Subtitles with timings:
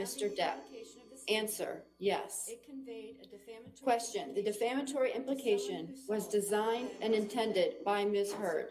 [0.00, 0.34] Mr.
[0.34, 0.56] Depp?
[1.28, 2.50] Answer, yes.
[3.82, 8.32] Question, the defamatory implication was designed and intended by Ms.
[8.32, 8.70] Heard?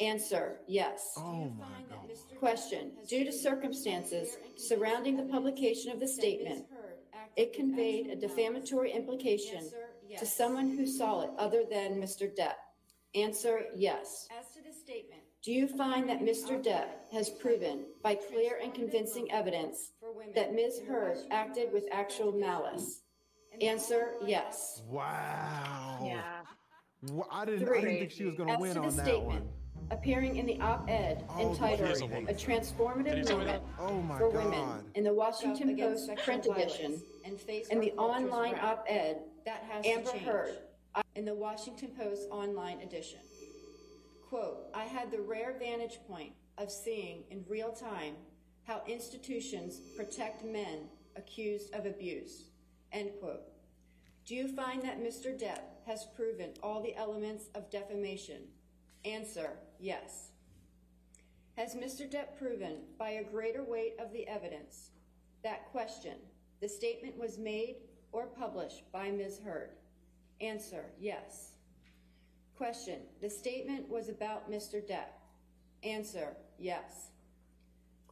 [0.00, 1.12] Answer, yes.
[1.18, 2.10] Oh my God.
[2.38, 6.64] Question, due to circumstances surrounding the publication of the statement,
[7.36, 9.70] it conveyed a defamatory implication
[10.18, 12.34] to someone who saw it other than Mr.
[12.34, 12.54] Depp?
[13.14, 14.26] Answer, yes.
[14.36, 16.62] As to the statement, Do you find that Mr.
[16.64, 19.92] Depp has proven by clear and convincing evidence
[20.34, 20.80] that Ms.
[20.88, 23.02] Heard acted with actual malice?
[23.60, 24.82] Answer, yes.
[24.88, 26.00] Wow.
[26.04, 26.22] Yeah.
[27.10, 27.80] Wha- I didn't, I Three.
[27.82, 29.48] didn't think she was going to As win to the on that statement, one.
[29.90, 34.44] appearing in the op-ed Oh, entitled a "A Transformative Moment Oh my for God.
[34.44, 39.18] Women" in the Washington against Post print edition and face and our the online op-ed
[39.44, 40.10] That has Amber.
[40.18, 40.58] Heard
[41.16, 43.18] in the Washington Post online edition.
[44.28, 48.14] Quote, I had the rare vantage point of seeing in real time
[48.66, 52.44] how institutions protect men accused of abuse.
[52.92, 53.42] End quote.
[54.24, 55.38] Do you find that Mr.
[55.38, 58.42] Depp has proven all the elements of defamation?
[59.04, 60.28] Answer, yes.
[61.56, 62.10] Has Mr.
[62.10, 64.90] Depp proven by a greater weight of the evidence
[65.42, 66.14] that question,
[66.60, 67.76] the statement was made
[68.12, 69.40] or published by Ms.
[69.44, 69.70] Heard?
[70.40, 71.52] Answer, yes.
[72.56, 74.80] Question, the statement was about Mr.
[74.86, 75.10] Depp?
[75.82, 77.08] Answer, yes.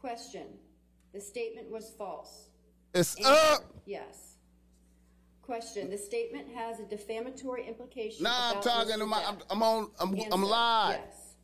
[0.00, 0.46] Question,
[1.12, 2.46] the statement was false?
[2.94, 3.60] It's Answer, up.
[3.84, 4.36] Yes.
[5.42, 9.22] Question, the statement has a defamatory implication Nah, I'm talking to my.
[9.26, 9.90] I'm, I'm on.
[10.00, 11.00] I'm, I'm Answer, live.
[11.04, 11.34] Yes.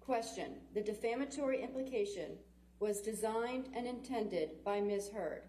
[0.00, 2.32] Question, the defamatory implication
[2.80, 5.10] was designed and intended by Ms.
[5.14, 5.42] Heard?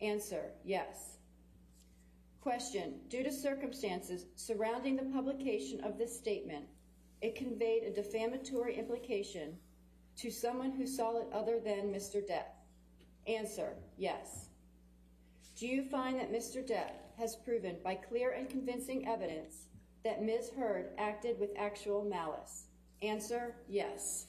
[0.00, 1.16] Answer, yes.
[2.40, 6.64] Question, due to circumstances surrounding the publication of this statement,
[7.20, 9.56] it conveyed a defamatory implication
[10.20, 12.16] to someone who saw it other than Mr.
[12.16, 12.52] Depp?
[13.26, 14.48] Answer, yes.
[15.56, 16.56] Do you find that Mr.
[16.66, 19.68] Depp has proven by clear and convincing evidence
[20.04, 20.50] that Ms.
[20.54, 22.64] Heard acted with actual malice?
[23.00, 24.26] Answer, yes.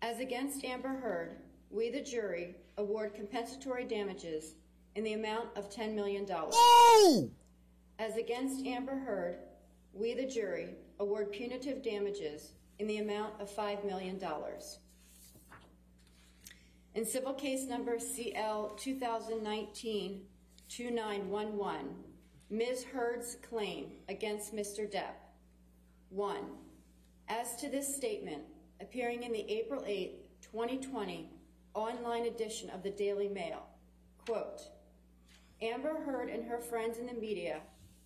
[0.00, 1.36] As against Amber Heard,
[1.70, 4.54] we, the jury, award compensatory damages
[4.96, 6.26] in the amount of $10 million.
[6.30, 7.30] Ooh.
[7.98, 9.36] As against Amber Heard,
[9.92, 10.70] we, the jury,
[11.00, 12.52] award punitive damages
[12.82, 14.20] in the amount of $5 million.
[16.96, 20.24] In civil case number CL 2019-2911,
[22.50, 22.84] Ms.
[22.92, 24.92] Heard's claim against Mr.
[24.92, 25.14] Depp.
[26.10, 26.56] One,
[27.28, 28.42] as to this statement
[28.80, 31.30] appearing in the April 8, 2020
[31.74, 33.62] online edition of the Daily Mail,
[34.26, 34.62] quote,
[35.62, 37.60] Amber Heard and her friends in the media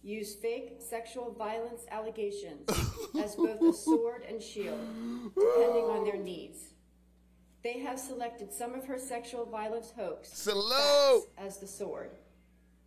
[0.06, 2.70] use fake sexual violence allegations
[3.20, 4.78] as both a sword and shield,
[5.34, 6.58] depending on their needs.
[7.64, 10.30] They have selected some of her sexual violence hoax
[11.36, 12.10] as the sword,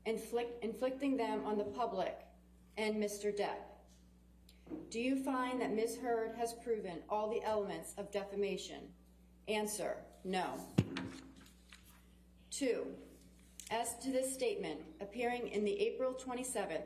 [0.05, 2.17] inflict, inflicting them on the public
[2.77, 3.37] and Mr.
[3.37, 3.59] Depp.
[4.89, 5.97] Do you find that Ms.
[5.97, 8.81] Heard has proven all the elements of defamation?
[9.49, 10.45] Answer, no.
[12.51, 12.85] Two,
[13.71, 16.77] as to this statement appearing in the April 27,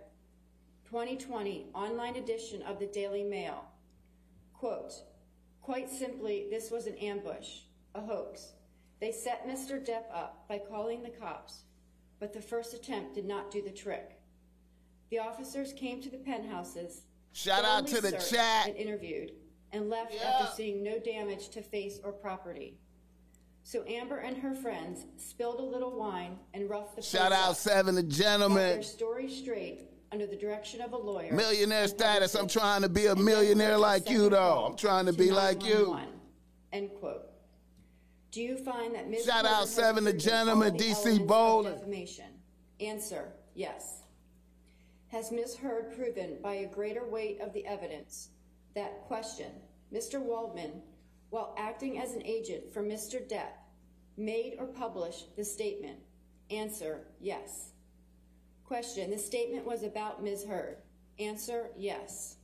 [0.98, 3.66] 2020 online edition of the Daily Mail,
[4.54, 4.94] quote,
[5.60, 7.62] quite simply, this was an ambush,
[7.96, 8.52] a hoax.
[9.02, 9.84] They set Mr.
[9.84, 11.64] Depp up by calling the cops,
[12.20, 14.20] but the first attempt did not do the trick.
[15.10, 18.68] The officers came to the penthouses, Shout out to the chat.
[18.68, 19.32] and interviewed,
[19.72, 20.30] and left Yeah.
[20.42, 22.78] after seeing no damage to face or property.
[23.64, 27.96] So Amber and her friends spilled a little wine and roughed the Shout out seven
[27.96, 28.58] the gentlemen.
[28.76, 31.34] their story straight under the direction of a lawyer.
[31.34, 32.36] Millionaire status.
[32.36, 34.68] I'm trying to be a millionaire like you, though.
[34.68, 35.98] I'm trying to be like you.
[36.72, 37.24] End quote.
[38.32, 39.26] Do you find that Ms.
[39.26, 41.80] Shout out Seven the proven Gentlemen, DC Bowling.
[42.80, 44.02] Answer: Yes.
[45.08, 45.56] Has Ms.
[45.56, 48.30] Heard proven by a greater weight of the evidence
[48.76, 49.52] that question
[49.92, 50.20] Mr.
[50.20, 50.82] Waldman,
[51.32, 53.28] while acting as an agent for Mr.
[53.28, 53.54] Depp,
[54.18, 55.98] made or published the statement?
[56.52, 57.73] Answer: Yes.
[58.66, 60.46] Question: The statement was about Ms.
[60.46, 60.78] Heard.
[61.20, 62.38] Answer: Yes.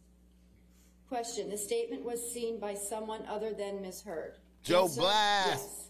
[1.08, 4.02] Question: The statement was seen by someone other than Ms.
[4.04, 4.38] Heard.
[4.64, 5.50] Joe Answer, Blast.
[5.50, 5.88] Yes.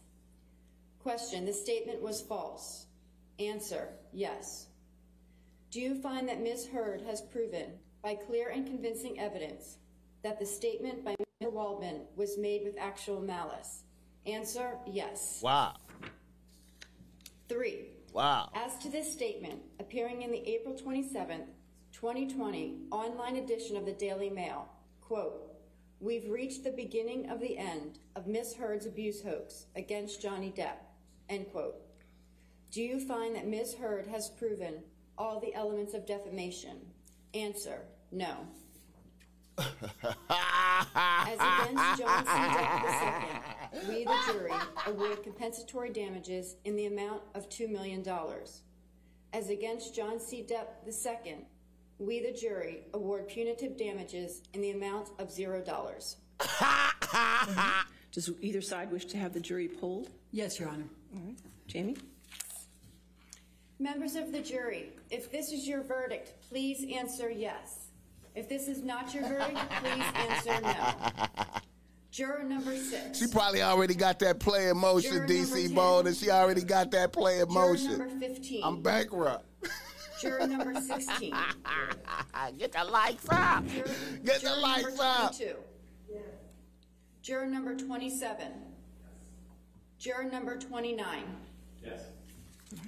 [0.99, 2.85] Question: The statement was false.
[3.39, 4.67] Answer: Yes.
[5.71, 6.67] Do you find that Ms.
[6.67, 9.77] Heard has proven by clear and convincing evidence
[10.23, 11.51] that the statement by Mr.
[11.51, 13.83] Waldman was made with actual malice?
[14.25, 15.41] Answer: Yes.
[15.41, 15.73] Wow.
[17.47, 17.87] Three.
[18.13, 18.49] Wow.
[18.53, 21.41] As to this statement appearing in the April 27,
[21.91, 24.69] 2020 online edition of the Daily Mail,
[25.01, 25.53] quote,
[25.99, 30.77] we've reached the beginning of the end of Miss Heard's abuse hoax against Johnny Depp,
[31.27, 31.75] end quote.
[32.71, 33.75] Do you find that Ms.
[33.75, 34.75] Heard has proven
[35.17, 36.77] all the elements of defamation?
[37.33, 37.81] Answer,
[38.11, 38.47] no.
[39.57, 42.31] As against John C.
[42.31, 43.41] Depp
[43.73, 44.51] II, we, the jury,
[44.87, 48.03] award compensatory damages in the amount of $2 million.
[49.31, 50.45] As against John C.
[50.47, 51.37] Depp II,
[51.99, 56.15] we, the jury, award punitive damages in the amount of $0.
[58.11, 60.09] Does either side wish to have the jury polled?
[60.31, 60.87] Yes, Your Honor.
[61.67, 61.97] Jamie?
[63.77, 67.89] Members of the jury, if this is your verdict, please answer yes.
[68.35, 71.59] If this is not your verdict, please answer no.
[72.11, 73.19] Juror number six.
[73.19, 76.09] She probably already got that play in motion, Juror DC number Boulder.
[76.09, 76.13] 10.
[76.15, 77.97] She already got that play in Juror motion.
[77.99, 78.61] number 15.
[78.63, 79.45] I'm bankrupt.
[80.21, 81.33] Juror number 16.
[82.57, 83.67] Get the lights up.
[83.67, 83.85] Juror,
[84.23, 85.37] Get the lights number up.
[85.37, 85.55] 22.
[87.21, 88.47] Juror number 27.
[89.99, 91.23] Juror number 29.
[91.85, 91.91] All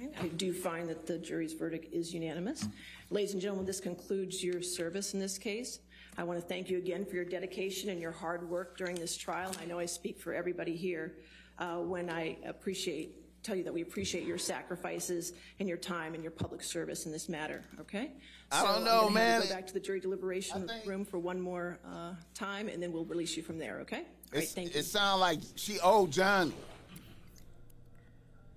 [0.00, 2.66] right, I do find that the jury's verdict is unanimous.
[3.10, 5.80] Ladies and gentlemen, this concludes your service in this case.
[6.18, 9.16] I want to thank you again for your dedication and your hard work during this
[9.16, 9.50] trial.
[9.62, 11.14] I know I speak for everybody here
[11.58, 16.22] uh, when I appreciate, tell you that we appreciate your sacrifices and your time and
[16.22, 18.12] your public service in this matter, okay?
[18.50, 19.40] I So don't know, gonna have you man.
[19.42, 22.92] Go back to the jury deliberation think- room for one more uh, time, and then
[22.92, 24.02] we'll release you from there, okay?
[24.34, 24.80] All right, thank you.
[24.80, 26.52] it sounds like she owed Johnny.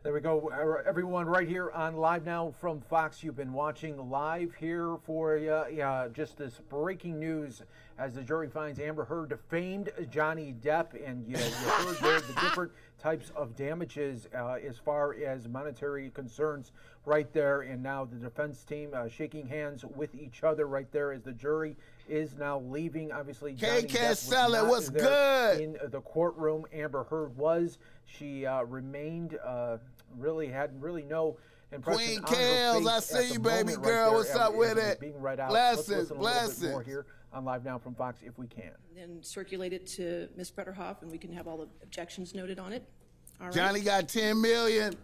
[0.06, 3.24] There we go, Uh, everyone, right here on Live Now from Fox.
[3.24, 7.63] You've been watching live here for uh, yeah, just this breaking news
[7.98, 12.40] as the jury finds Amber Heard defamed Johnny Depp, and you, you heard there the
[12.40, 16.72] different types of damages uh, as far as monetary concerns
[17.06, 17.62] right there.
[17.62, 21.34] And now the defense team uh, shaking hands with each other right there as the
[21.34, 21.78] jury
[22.08, 23.12] is now leaving.
[23.12, 24.66] Obviously, Johnny can't Depp was sell it.
[24.68, 25.62] What's there good?
[25.62, 26.66] in the courtroom.
[26.74, 27.80] Amber Heard was.
[28.06, 29.78] She uh, remained, uh,
[30.18, 31.38] really had really no
[31.72, 34.12] impression Queen on her Kales, I see you, baby moment girl.
[34.12, 35.00] right What's up with it was it?
[35.00, 35.50] Being read out.
[35.50, 38.72] Blessings, Let's listen a little more here on Live Now from Fox if we can.
[38.96, 40.52] Then circulate it to Ms.
[40.52, 42.84] Bredehoft, and we can have all the objections noted on it.
[43.40, 43.56] All right?
[43.56, 44.96] Johnny got 10 million.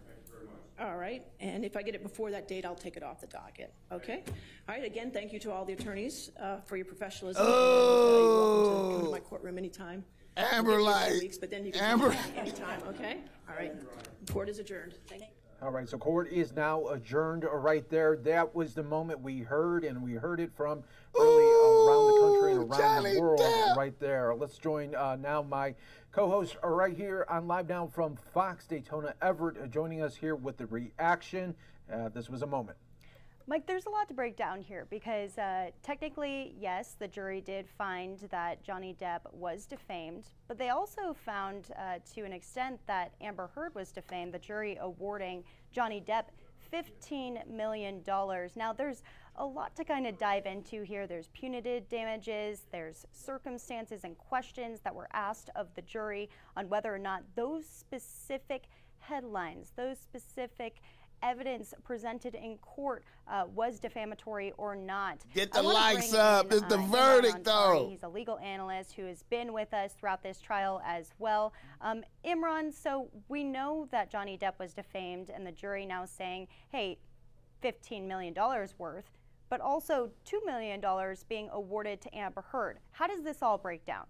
[0.80, 3.26] All right, and if I get it before that date, I'll take it off the
[3.28, 4.24] docket, okay?
[4.68, 7.44] All right, again, thank you to all the attorneys uh, for your professionalism.
[7.44, 10.04] and, uh, You're welcome to come to my courtroom anytime.
[10.36, 11.20] We'll Amber give you a few light.
[11.22, 13.18] weeks, But then you can Amber- come back anytime, okay?
[13.48, 13.72] All right,
[14.32, 14.94] court is adjourned.
[15.08, 15.26] Thank you.
[15.60, 18.16] All right, so court is now adjourned right there.
[18.16, 20.82] That was the moment we heard, and we heard it from
[21.14, 23.76] really around the country and around Johnny the world Depp.
[23.76, 24.34] right there.
[24.34, 25.74] Let's join uh, now my
[26.10, 30.34] co-host uh, right here on Live Now from Fox Daytona Everett, uh, joining us here
[30.34, 31.54] with the reaction.
[31.92, 32.76] Uh, this was a moment.
[33.48, 37.68] Mike, there's a lot to break down here because uh, technically, yes, the jury did
[37.68, 43.12] find that Johnny Depp was defamed, but they also found uh, to an extent that
[43.20, 45.42] Amber Heard was defamed, the jury awarding
[45.72, 46.26] Johnny Depp
[46.72, 48.02] $15 million.
[48.54, 49.02] Now, there's
[49.36, 51.08] a lot to kind of dive into here.
[51.08, 56.94] There's punitive damages, there's circumstances and questions that were asked of the jury on whether
[56.94, 58.64] or not those specific
[59.00, 60.76] headlines, those specific
[61.22, 65.18] evidence presented in court uh, was defamatory or not.
[65.34, 66.52] Get the likes up.
[66.52, 67.86] in, It's the uh, verdict, though.
[67.88, 71.52] He's a legal analyst who has been with us throughout this trial as well.
[71.80, 76.48] Um, Imran, so we know that Johnny Depp was defamed, and the jury now saying,
[76.70, 76.98] hey,
[77.62, 78.34] $15 million
[78.78, 79.10] worth,
[79.48, 80.82] but also $2 million
[81.28, 82.78] being awarded to Amber Heard.
[82.90, 84.04] How does this all break down?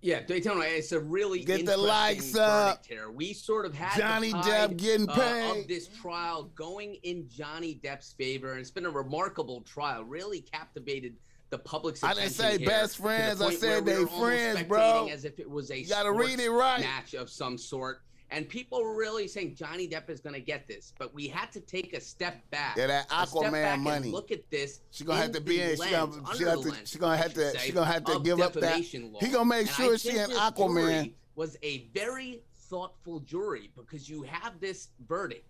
[0.00, 0.64] Yeah, Daytona.
[0.66, 2.84] It's a really Get the likes up.
[2.86, 3.10] here.
[3.10, 5.60] We sort of had Johnny Depp getting uh, paid.
[5.62, 10.04] of this trial going in Johnny Depp's favor, and it's been a remarkable trial.
[10.04, 11.14] Really captivated
[11.50, 14.62] the public's I didn't say best friends, I said where we they were almost friends,
[14.64, 15.08] bro.
[15.10, 16.80] As if it was a You gotta read it right.
[16.80, 18.02] match of some sort.
[18.30, 21.52] And people were really saying Johnny Depp is going to get this, but we had
[21.52, 22.76] to take a step back.
[22.76, 24.10] Yeah, that Aquaman money.
[24.10, 24.80] Look at this.
[24.90, 25.76] She's gonna have to be in.
[25.76, 26.70] She gonna, she under have the to.
[26.70, 27.50] lens, She gonna have to.
[27.52, 28.78] say, She gonna have to give up that.
[28.94, 29.20] law.
[29.20, 31.12] He gonna make And sure she an Aquaman.
[31.36, 35.46] Was a very thoughtful jury because you have this verdict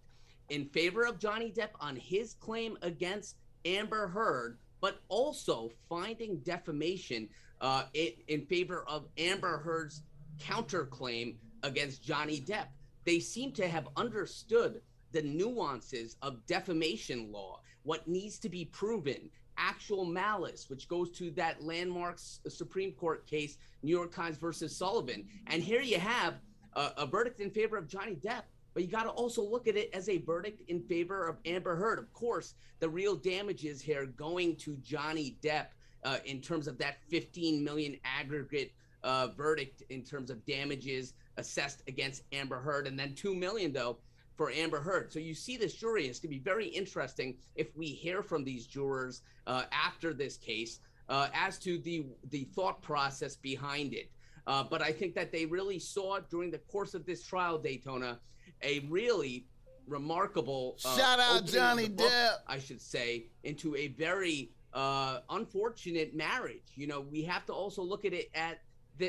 [0.51, 7.29] in favor of Johnny Depp on his claim against Amber Heard, but also finding defamation
[7.61, 10.03] uh, in, in favor of Amber Heard's
[10.39, 12.67] counterclaim against Johnny Depp.
[13.05, 14.81] They seem to have understood
[15.13, 21.31] the nuances of defamation law, what needs to be proven, actual malice, which goes to
[21.33, 25.27] that landmark Supreme Court case, New York Times versus Sullivan.
[25.47, 26.35] And here you have
[26.75, 28.43] a, a verdict in favor of Johnny Depp,
[28.73, 31.77] but you got to also look at it as a verdict in favor of Amber
[31.77, 31.99] Heard.
[31.99, 35.67] Of course, the real damages here going to Johnny Depp
[36.05, 38.73] uh, in terms of that 15 million aggregate
[39.05, 43.99] uh, verdict in terms of damages assessed against Amber Heard, and then two million though
[44.35, 45.13] for Amber Heard.
[45.13, 46.07] So you see this jury.
[46.07, 50.37] It's going to be very interesting if we hear from these jurors uh, after this
[50.37, 54.11] case uh, as to the the thought process behind it.
[54.47, 58.19] Uh, but I think that they really saw during the course of this trial, Daytona,
[58.63, 59.47] a really
[59.87, 62.37] remarkable uh, Shout out Johnny book, Depp.
[62.47, 66.73] I should say, into a very uh, unfortunate marriage.
[66.75, 68.61] You know, we have to also look at it at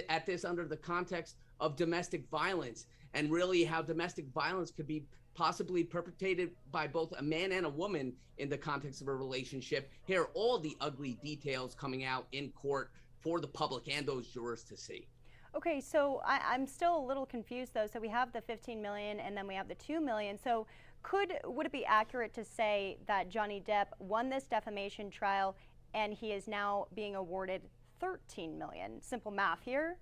[0.09, 5.05] at this under the context of domestic violence and really how domestic violence could be
[5.35, 9.91] possibly perpetrated by both a man and a woman in the context of a relationship.
[10.05, 14.27] Here are all the ugly details coming out in court for the public and those
[14.27, 15.07] jurors to see.
[15.55, 17.87] Okay, so I, I'm still a little confused though.
[17.87, 20.37] So we have the 15 million and then we have the 2 million.
[20.37, 20.67] So
[21.01, 25.55] could would it be accurate to say that Johnny Depp won this defamation trial
[25.93, 27.61] and he is now being awarded
[27.99, 29.01] 13 million?
[29.01, 29.97] Simple math here.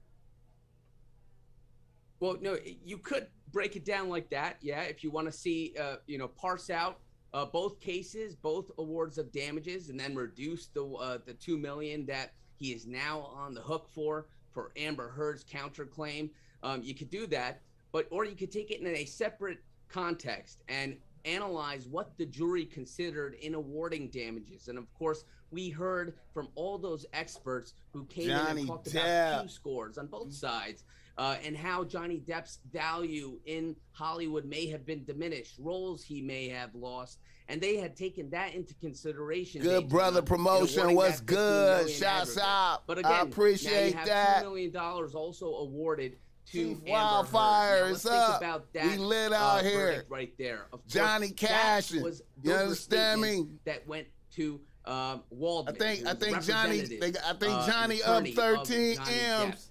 [2.19, 4.57] Well, no, you could break it down like that.
[4.61, 6.99] Yeah, if you want to see, uh, you know, parse out
[7.33, 12.05] uh, both cases, both awards of damages, and then reduce the uh, the two million
[12.05, 16.29] that he is now on the hook for for Amber Heard's counterclaim.
[16.61, 19.57] Um, you could do that, but or you could take it in a separate
[19.89, 24.67] context and analyze what the jury considered in awarding damages.
[24.67, 29.29] And of course, we heard from all those experts who came in and talked Depp.
[29.29, 30.83] about Q scores on both sides.
[31.15, 36.49] Uh, and how Johnny Depp's value in Hollywood may have been diminished, roles he may
[36.49, 39.61] have lost, and they had taken that into consideration.
[39.61, 40.95] Good brother promotion.
[40.95, 41.87] What's good?
[41.87, 42.87] Shouts out.
[42.87, 44.39] But I again, now you appreciate have that.
[44.39, 46.17] Two million dollars also awarded
[46.51, 46.91] to wildfires Amber Heard.
[46.91, 48.37] Wildfire Now, is let's think up.
[48.41, 50.05] about We that, lit uh, out here.
[50.09, 50.65] right there.
[50.73, 53.47] Of Johnny Cash was- You understand me?
[53.65, 55.75] That went to um, Waldman.
[55.75, 59.69] I think- I think Johnny- they I think uh, Johnny up of 13 Johnny M's.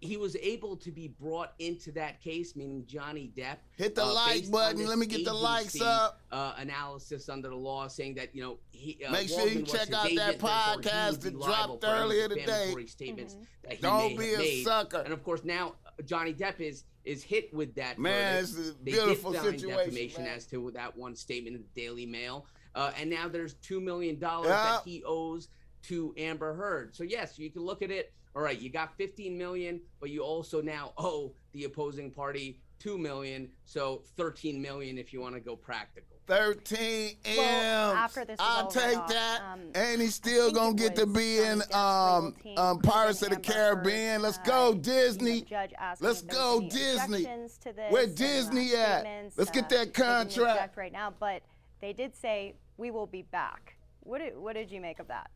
[0.00, 3.56] He was able to be brought into that case, meaning Johnny Depp.
[3.78, 4.86] Hit the uh, like button.
[4.86, 6.20] Let me get the likes up.
[6.30, 8.98] Uh, analysis under the law saying that you know he.
[9.02, 12.74] Uh, Make sure Waldman you check out that agent, he podcast that dropped earlier today.
[12.74, 14.64] that he Don't be a made.
[14.64, 14.98] sucker.
[14.98, 17.98] And of course now uh, Johnny Depp is is hit with that.
[17.98, 18.58] Man, verdict.
[18.58, 20.36] it's a They beautiful did situation, defamation man.
[20.36, 24.18] as to that one statement in the Daily Mail, uh, and now there's two million
[24.18, 24.62] dollars Yeah.
[24.76, 25.48] that he owes
[25.82, 26.94] to Amber Heard.
[26.96, 28.12] So yes, you can look at it.
[28.34, 32.98] All right, you got 15 million, but you also now owe the opposing party 2
[32.98, 36.13] million, so 13 million if you want to go practical.
[36.26, 37.36] 13 M's.
[37.38, 39.40] Well, after this was I'll take off, that.
[39.52, 44.14] um, and he's still gonna get to be in um um Pirates of the Caribbean.
[44.14, 45.42] Heard, Let's uh, go, you Disney.
[45.42, 47.16] judge asking Let's if there was go, Disney.
[47.18, 49.00] objections to this, Where any last Disney at?
[49.00, 50.76] statements, Let's get uh, that contract.
[50.76, 51.42] right now, but
[51.80, 53.76] they did say we will be back.
[54.00, 55.30] What did, what did you make of that?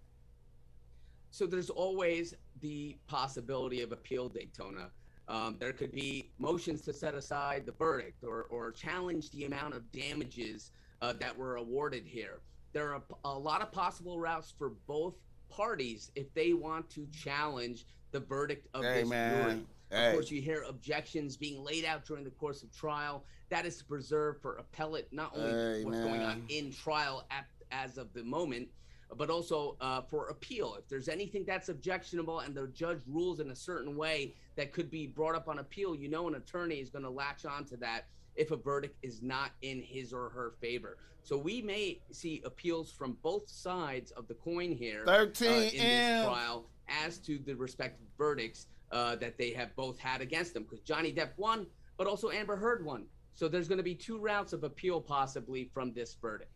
[1.31, 4.91] So there's always the possibility of appeal, Daytona.
[5.29, 9.75] Um, there could be motions to set aside the verdict or, or challenge the amount
[9.75, 10.71] of damages
[11.03, 12.41] uh, that were awarded here.
[12.73, 15.17] There are a, a lot of possible routes for both
[15.51, 19.43] parties if they want to challenge the verdict of Hey, this man.
[19.43, 19.67] jury.
[19.91, 20.09] Hey.
[20.09, 23.25] Of course, you hear objections being laid out during the course of trial.
[23.51, 27.47] That is to preserve for appellate not only Hey, what's going on in trial at,
[27.71, 28.69] as of the moment,
[29.17, 30.77] but also uh, for appeal.
[30.79, 34.91] If there's anything that's objectionable and the judge rules in a certain way that could
[34.91, 37.77] be brought up on appeal, you know an attorney is going to latch on to
[37.79, 40.99] that if a verdict is not in his or her favor.
[41.23, 45.71] So we may see appeals from both sides of the coin here uh, 13 in
[45.71, 50.63] this trial as to the respective verdicts uh, that they have both had against them.
[50.63, 53.07] Because Johnny Depp won, but also Amber Heard won.
[53.35, 56.51] So there's going to be two routes of appeal possibly from this verdict.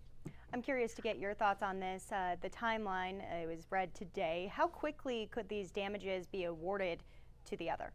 [0.53, 2.13] I'm curious to get your thoughts on this.
[2.13, 4.53] Uh, the timeline uh, was read today.
[4.55, 7.03] How quickly could these damages be awarded
[7.47, 7.93] to the other?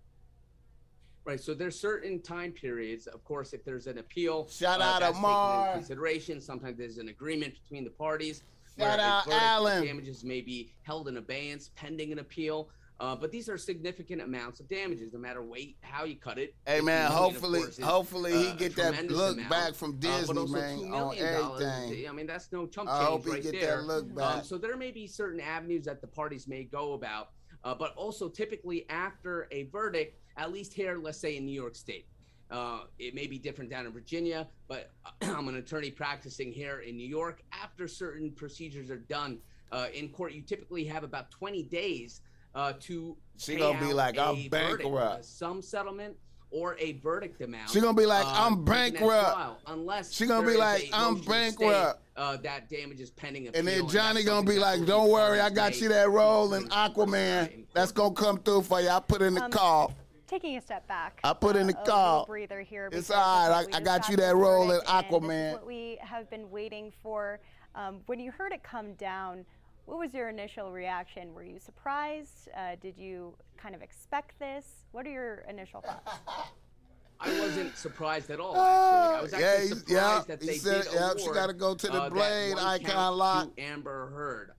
[1.24, 1.40] Right.
[1.40, 3.06] So there's certain time periods.
[3.06, 5.68] Of course, if there's an appeal, Shout uh, out that's taken Amar.
[5.68, 6.42] into consideration.
[6.42, 8.42] Sometimes there's an agreement between the parties.
[8.78, 9.86] Shout where a out Alan.
[9.86, 12.70] Damages may be held in abeyance pending an appeal.
[13.00, 16.56] Uh, but these are significant amounts of damages, no matter weight, how you cut it.
[16.66, 19.50] Hey man, hopefully, is, hopefully he uh, get that look amount.
[19.52, 22.10] back from Uh, Disney, also man, $2 on everything.
[22.10, 23.78] I mean, that's no chump I hope he right get there.
[23.78, 24.46] that look Um, back.
[24.46, 27.30] so there may be certain avenues that the parties may go about,
[27.64, 31.76] uh, but also typically after a verdict, at least here, let's say in New York
[31.76, 32.08] State.
[32.50, 34.90] Uh, it may be different down in Virginia, but
[35.22, 37.44] I'm an attorney practicing here in New York.
[37.52, 39.38] After certain procedures are done
[39.72, 42.22] uh, in court, you typically have about 20 days
[42.56, 44.52] uh, to She pay gonna be out like, a I'm verdict,
[44.84, 45.20] bankrupt.
[45.20, 46.16] uh, some settlement
[46.50, 47.70] or a verdict amount.
[47.70, 51.16] She gonna be like, uh, "I'm taken bankrupt." trial, unless She gonna be like, "I'm
[51.16, 53.60] motion to state, bankrupt." Uh, that damage is pending appeal.
[53.60, 56.64] And then that's Johnny gonna be like, "Don't worry, I got you that role in
[56.64, 57.66] in Aquaman.
[57.74, 58.90] That's gonna come through for you.
[58.90, 59.94] I put in the Um, call.
[60.26, 61.20] Taking a step back.
[61.24, 62.26] I put in the uh, a call.
[62.26, 62.90] breather here.
[62.92, 63.66] It's all right.
[63.74, 65.52] I- I got you that the role in verdict, this is Aquaman.
[65.54, 67.40] what we have been waiting for.
[67.76, 69.46] Um, when you heard it come down,
[69.88, 71.34] what was your initial reaction?
[71.34, 72.50] Were you surprised?
[72.56, 74.84] Uh, did you kind of expect this?
[74.92, 76.12] What are your initial thoughts?
[77.22, 78.56] I wasn't surprised at all.
[78.56, 81.36] Actually, I was Oh, actually yeah, surprised yeah, that they said- did yeah, she award,
[81.36, 83.56] gotta go to the uh, that Blade one icon count lock.
[83.56, 84.52] to Amber Heard.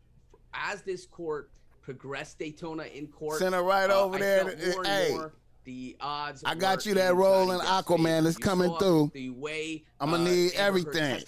[0.55, 1.51] As this court
[1.83, 5.11] progressed Daytona in court, Send her right uh, over I there felt more and hey,
[5.11, 5.35] more
[5.69, 6.43] the odds.
[6.47, 8.27] I got you that role in Aquaman.
[8.27, 9.11] It's coming through.
[9.13, 11.23] The way I'ma uh, need everything.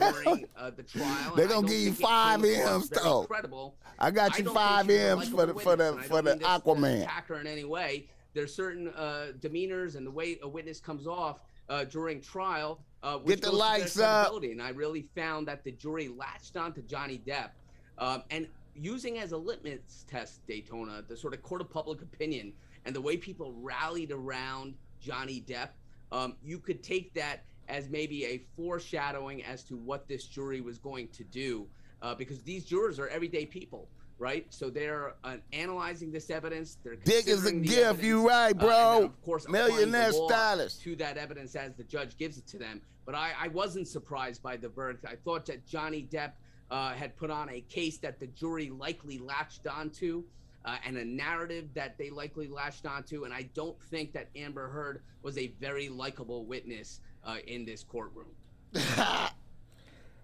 [0.00, 1.34] During uh, the trial.
[1.36, 3.24] They're gonna give you think it came five M's, though.
[3.24, 3.76] Credible.
[3.98, 6.22] I got you don't five think she's a M's for the for the I for
[6.22, 7.02] the mean this to Aquaman.
[7.02, 8.06] attack her in any way.
[8.32, 12.80] There's certain uh, demeanors and the way a witness comes off uh, during trial.
[13.02, 14.32] Uh, which Get the lights up.
[14.42, 17.50] And I really found that the jury latched on to Johnny Depp,
[17.98, 22.52] um, and using as a litmus test Daytona, the sort of court of public opinion
[22.84, 25.70] and the way people rallied around Johnny Depp.
[26.10, 30.78] Um, you could take that as maybe a foreshadowing as to what this jury was
[30.78, 31.66] going to do,
[32.02, 34.46] uh, because these jurors are everyday people, right?
[34.48, 36.78] So they're uh, analyzing this evidence.
[36.82, 38.02] They're Dick is a gift.
[38.02, 38.94] You evidence, right, uh, bro.
[38.94, 40.82] then, of course, Millionaire stylist.
[40.82, 42.80] to that evidence as the judge gives it to them.
[43.04, 45.04] But I, I wasn't surprised by the verdict.
[45.06, 46.32] I thought that Johnny Depp
[46.70, 50.24] uh, had put on a case that the jury likely latched onto.
[50.64, 54.68] Uh, and a narrative that they likely latched onto, and I don't think that Amber
[54.68, 58.26] Heard was a very likable witness uh, in this courtroom.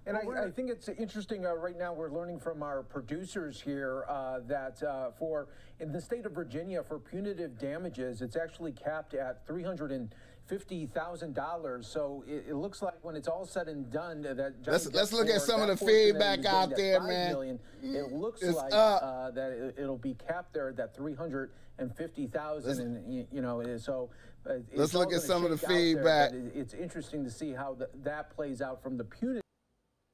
[0.06, 1.94] And I, I think it's interesting uh, right now.
[1.94, 5.48] We're learning from our producers here uh, that uh, for
[5.80, 10.14] in the state of Virginia for punitive damages, it's actually capped at three hundred and
[10.46, 11.86] fifty thousand dollars.
[11.86, 15.12] So it, it looks like when it's all said and done, that Johnny Let's- let's
[15.12, 17.32] look at some of the portion that he feedback out there, man.
[17.32, 21.14] million, It looks It's like uh, that it, it'll be capped there at that three
[21.14, 24.10] hundred and fifty thousand, and you know, so.
[24.46, 26.32] Uh, Let's look at some of the out there, feedback.
[26.54, 29.40] It's interesting to see how th- that plays out from the punitive.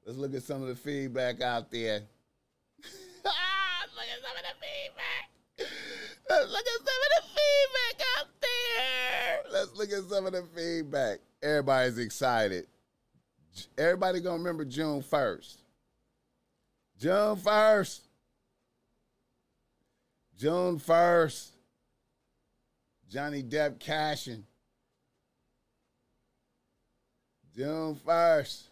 [0.05, 1.99] Let's look at some of the feedback out there.
[3.25, 5.69] look at some of the feedback.
[6.29, 9.39] Let's look at some of the feedback out there.
[9.51, 11.19] Let's look at some of the feedback.
[11.41, 12.67] Everybody's excited.
[13.77, 15.55] Everybody gonna remember June 1st.
[16.99, 17.99] June 1st.
[20.37, 21.47] June 1st.
[23.09, 24.45] Johnny Depp cashing.
[27.55, 28.63] June 1st.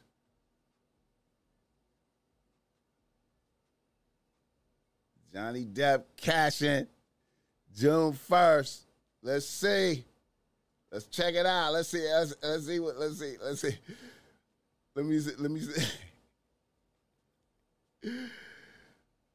[5.33, 6.85] Johnny Depp cashing
[7.75, 8.81] June 1st.
[9.23, 10.05] Let's see.
[10.91, 11.73] Let's check it out.
[11.73, 12.03] Let's see.
[12.11, 13.35] Let's, let's see what let's see.
[13.41, 13.77] Let's see.
[14.95, 15.31] Let me see.
[15.37, 15.85] Let me see.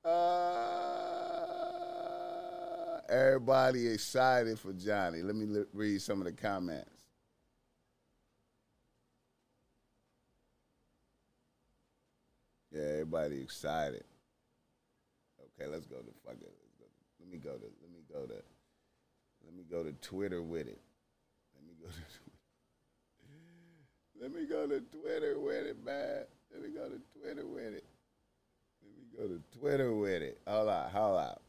[0.05, 1.01] Uh,
[3.09, 5.23] everybody excited for Johnny.
[5.23, 6.90] Let me read some of the comments.
[12.71, 14.05] Yeah, everybody excited.
[15.40, 16.53] Okay, let's go to fuck it.
[17.19, 17.64] Let me go to.
[17.81, 18.43] Let me go to.
[19.47, 20.84] Let me go to Twitter with it.
[21.85, 22.25] Let me go to.
[24.20, 26.25] Let me go to Twitter with it, man.
[26.53, 27.85] Let me go to Twitter with it.
[28.83, 30.40] Let me go to Twitter with it.
[30.47, 31.42] Hold out, hold out.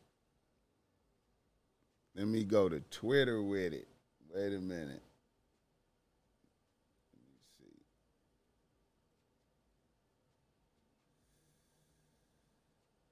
[2.15, 3.87] Let me go to Twitter with it.
[4.33, 5.01] Wait a minute.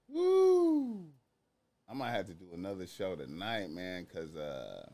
[0.09, 1.05] Woo!
[1.89, 4.85] I might have to do another show tonight, man, cause uh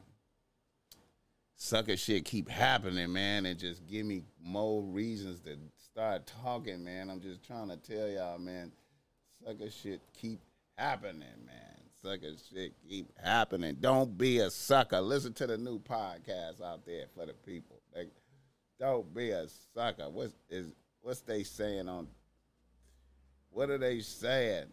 [1.59, 7.09] sucker shit keep happening, man, and just give me more reasons to start talking, man.
[7.09, 8.71] I'm just trying to tell y'all, man,
[9.45, 10.39] sucker shit keep
[10.77, 11.75] happening, man.
[12.01, 13.75] Sucker shit keep happening.
[13.81, 15.01] Don't be a sucker.
[15.01, 17.81] Listen to the new podcast out there for the people.
[17.93, 18.09] Like,
[18.79, 19.45] don't be a
[19.75, 20.09] sucker.
[20.09, 20.67] What's is
[21.01, 22.07] what's they saying on?
[23.49, 24.67] What are they saying?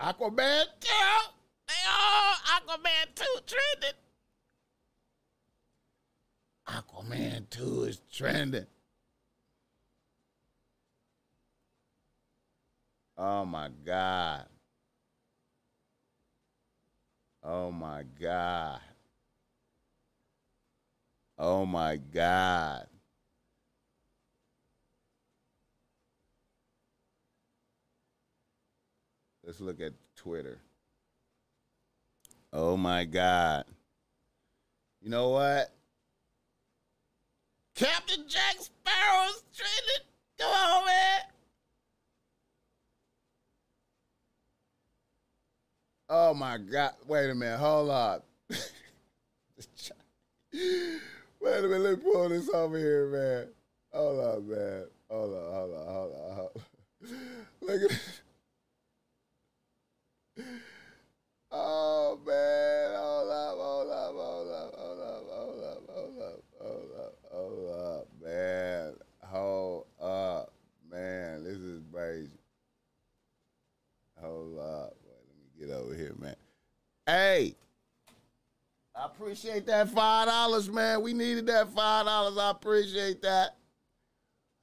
[0.00, 0.88] Aquaman 2.
[1.66, 3.98] They all Aquaman 2 trending.
[7.88, 8.66] Aquaman 2 is trending.
[13.16, 14.46] Oh my God.
[17.42, 18.80] Oh my God.
[21.38, 22.86] Oh my God.
[29.44, 30.58] Let's look at Twitter.
[32.52, 33.64] Oh my God.
[35.00, 35.72] You know what?
[37.78, 40.02] Captain Jack Sparrow's trending.
[40.36, 41.20] Come on, man.
[46.08, 46.94] Oh my God!
[47.06, 47.58] Wait a minute.
[47.58, 48.26] Hold up.
[48.50, 48.58] Wait
[51.40, 51.80] a minute.
[51.80, 53.46] Let me pull this over here, man.
[53.92, 54.86] Hold up, man.
[55.08, 55.52] Hold up.
[55.52, 55.86] Hold up.
[55.86, 56.32] Hold up.
[56.34, 56.58] Hold up.
[57.60, 57.90] Look at.
[60.36, 60.44] This.
[61.50, 62.90] Oh man!
[62.94, 63.56] Hold up!
[63.56, 64.14] Hold up!
[64.14, 64.74] Hold up!
[64.76, 65.24] Hold up!
[65.30, 65.64] Hold
[66.20, 66.44] up!
[66.60, 67.17] Hold up!
[67.30, 68.08] Hold up!
[68.22, 68.94] Man!
[69.24, 70.52] Hold up,
[70.90, 71.44] man!
[71.44, 72.30] This is crazy.
[74.20, 74.96] Hold up!
[75.04, 76.36] Wait, let me get over here, man.
[77.06, 77.54] Hey,
[78.94, 81.02] I appreciate that five dollars, man.
[81.02, 82.38] We needed that five dollars.
[82.38, 83.56] I appreciate that.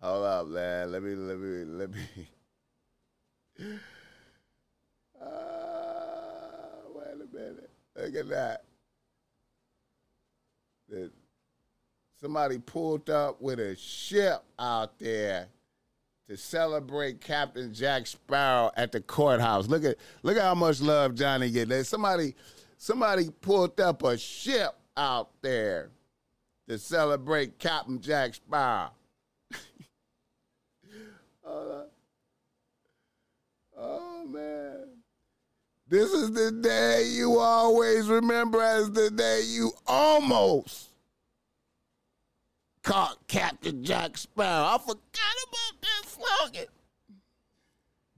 [0.01, 0.91] Hold up, man.
[0.91, 2.01] Let me, let me, let me.
[5.21, 5.25] Uh,
[6.95, 7.69] wait a minute.
[7.95, 8.63] Look at that.
[12.19, 15.47] Somebody pulled up with a ship out there
[16.28, 19.67] to celebrate Captain Jack Sparrow at the courthouse.
[19.67, 21.69] Look at look at how much love Johnny get.
[21.86, 22.36] Somebody
[22.78, 25.89] somebody pulled up a ship out there
[26.67, 28.91] to celebrate Captain Jack Sparrow.
[31.45, 31.84] oh, uh,
[33.78, 34.88] oh man.
[35.88, 40.89] This is the day you always remember as the day you almost
[42.86, 44.65] caught Captain Jack Sparrow.
[44.65, 45.02] I forgot
[45.48, 46.67] about that slogan.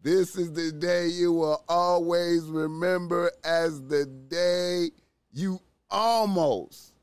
[0.04, 4.92] This is the day you will always remember as the day
[5.32, 6.94] you almost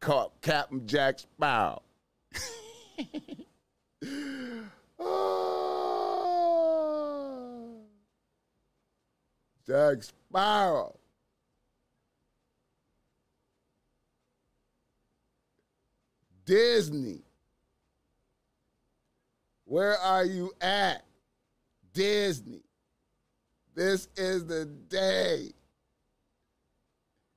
[0.00, 1.82] caught Captain Jack Sparrow.
[5.00, 5.84] oh.
[9.66, 10.96] Jack Sparrow.
[16.48, 17.20] Disney.
[19.66, 21.04] Where are you at?
[21.92, 22.62] Disney.
[23.74, 25.52] This is the day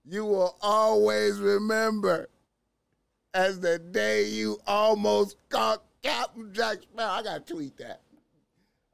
[0.06, 2.30] you will always remember
[3.34, 7.12] as the day you almost caught Captain Jack Sparrow.
[7.12, 8.00] I gotta tweet that.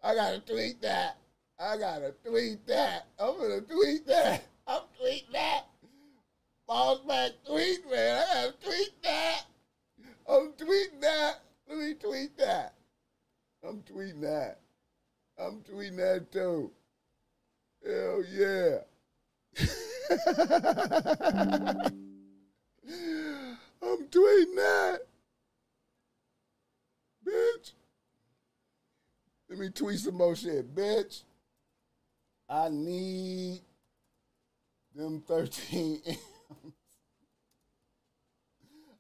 [0.03, 1.17] I gotta tweet that.
[1.60, 3.06] I gotta tweet that.
[3.19, 4.45] I'm gonna tweet that.
[4.65, 5.67] I'm tweeting that.
[6.67, 8.23] Boss man tweet, man.
[8.23, 9.43] I gotta tweet that.
[10.28, 11.36] I'm tweeting that.
[11.70, 12.74] Let me tweet that.
[13.68, 14.60] I'm tweeting that.
[15.40, 16.72] I'm tweeting that too.
[17.86, 18.78] Hell yeah.
[23.82, 25.00] I'm tweeting that.
[27.26, 27.74] Bitch.
[29.50, 31.24] Let me tweet some more shit, bitch.
[32.50, 33.62] I need
[34.96, 36.18] them 13 M's.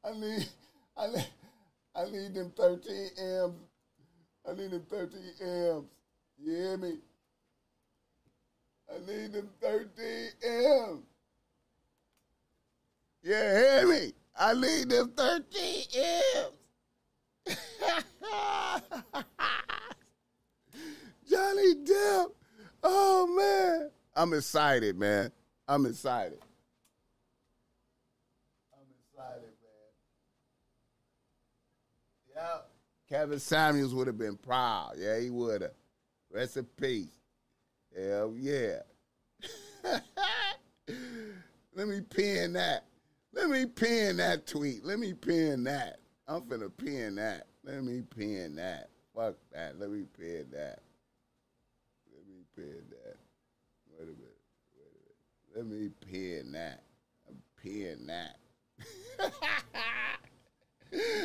[0.05, 0.47] I need,
[0.97, 1.27] I need,
[1.95, 3.55] I need them 13 M's.
[4.47, 5.85] I need them 13 M's.
[6.39, 6.97] You hear me?
[8.89, 11.03] I need them 13 M's.
[13.23, 14.13] You hear me?
[14.39, 16.53] I need them 13 M's.
[21.29, 22.31] Johnny Depp.
[22.83, 23.89] Oh man.
[24.15, 25.31] I'm excited, man.
[25.67, 26.39] I'm excited.
[28.73, 29.91] I'm excited, man.
[32.35, 32.59] Yeah.
[33.09, 34.93] Kevin Samuels would have been proud.
[34.97, 35.71] Yeah, he would have.
[36.31, 37.07] Rest in peace.
[37.95, 38.79] Hell yeah.
[41.75, 42.85] Let me pin that.
[43.33, 44.83] Let me pin that tweet.
[44.83, 45.99] Let me pin that.
[46.27, 47.47] I'm finna pin that.
[47.63, 48.89] Let me pin that.
[49.15, 49.79] Fuck that.
[49.79, 50.79] Let me pin that.
[52.13, 53.17] Let me pin that.
[53.97, 54.37] Wait a minute.
[54.75, 54.87] Wait
[55.55, 55.65] a minute.
[55.65, 56.83] Let me pin that.
[57.27, 58.37] I'm pin that.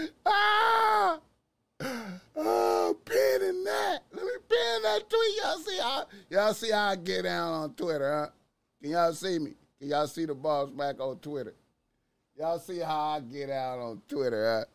[0.26, 1.18] ah!
[2.34, 4.00] Oh, pinning that.
[4.12, 5.36] Let me pin that tweet.
[5.42, 8.30] Y'all see how y'all see how I get down on Twitter, huh?
[8.80, 9.52] Can y'all see me?
[9.78, 11.54] Can y'all see the boss back on Twitter?
[12.38, 14.66] Y'all see how I get out on Twitter,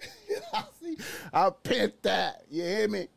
[0.00, 0.08] huh?
[0.52, 0.96] y'all see
[1.32, 2.42] I pinned that.
[2.50, 3.08] You hear me?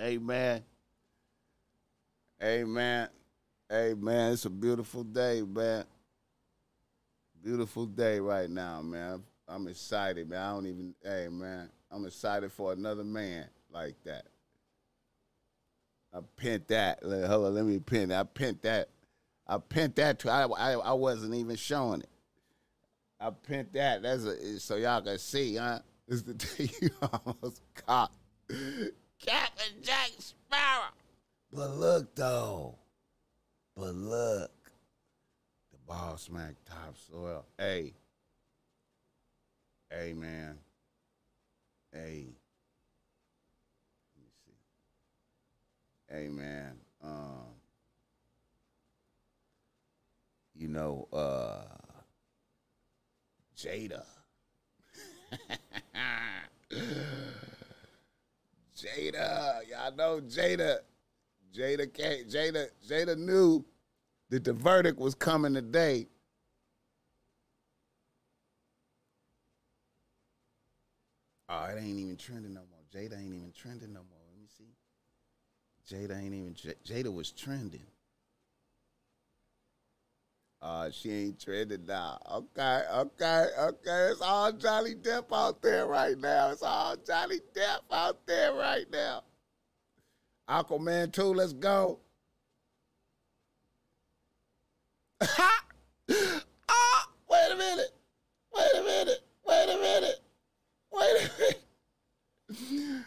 [0.00, 0.62] Amen.
[2.42, 3.08] Amen.
[3.72, 4.32] Amen.
[4.32, 5.84] It's a beautiful day, man.
[7.42, 9.22] Beautiful day right now, man.
[9.48, 10.40] I'm excited, man.
[10.40, 14.26] I don't even, hey, man, I'm excited for another man like that.
[16.12, 17.04] I pent that.
[17.04, 18.20] Let- Hold on, let me pin that.
[18.20, 18.88] I pent that.
[19.46, 20.18] I pent that.
[20.20, 22.10] To, I, I, I wasn't even showing it.
[23.20, 24.02] I pent that.
[24.02, 25.80] That's a, so y'all can see, huh?
[26.06, 28.12] Is the day you almost caught
[28.48, 30.92] Captain Jack Sparrow.
[31.52, 32.76] But look, though.
[33.76, 34.50] But look.
[35.72, 37.44] The ball smack topsoil.
[37.58, 37.94] Hey.
[39.90, 40.58] Hey man.
[41.92, 42.26] Hey.
[44.14, 44.52] Let me see.
[46.14, 46.74] Hey man.
[47.02, 47.54] Um
[50.54, 51.62] you know, uh
[53.56, 54.04] Jada.
[58.76, 60.78] Jada, y'all know Jada.
[61.54, 63.64] Jada can't Jada Jada knew
[64.28, 66.06] that the verdict was coming today.
[71.48, 72.80] Oh, it ain't even trending no more.
[72.92, 74.20] Jada ain't even trending no more.
[74.30, 74.74] Let me see.
[75.94, 77.86] Jada ain't even Jada was trending.
[80.60, 82.18] Uh, she ain't trending now.
[82.30, 84.08] Okay, okay, okay.
[84.10, 86.50] It's all Johnny Depp out there right now.
[86.50, 89.22] It's all Johnny Depp out there right now.
[90.48, 92.00] Aquaman 2, let's go.
[95.20, 97.94] ah, wait a minute.
[98.54, 99.20] Wait a minute.
[99.46, 100.27] Wait a minute.
[100.92, 101.30] Wait
[102.50, 103.04] a minute.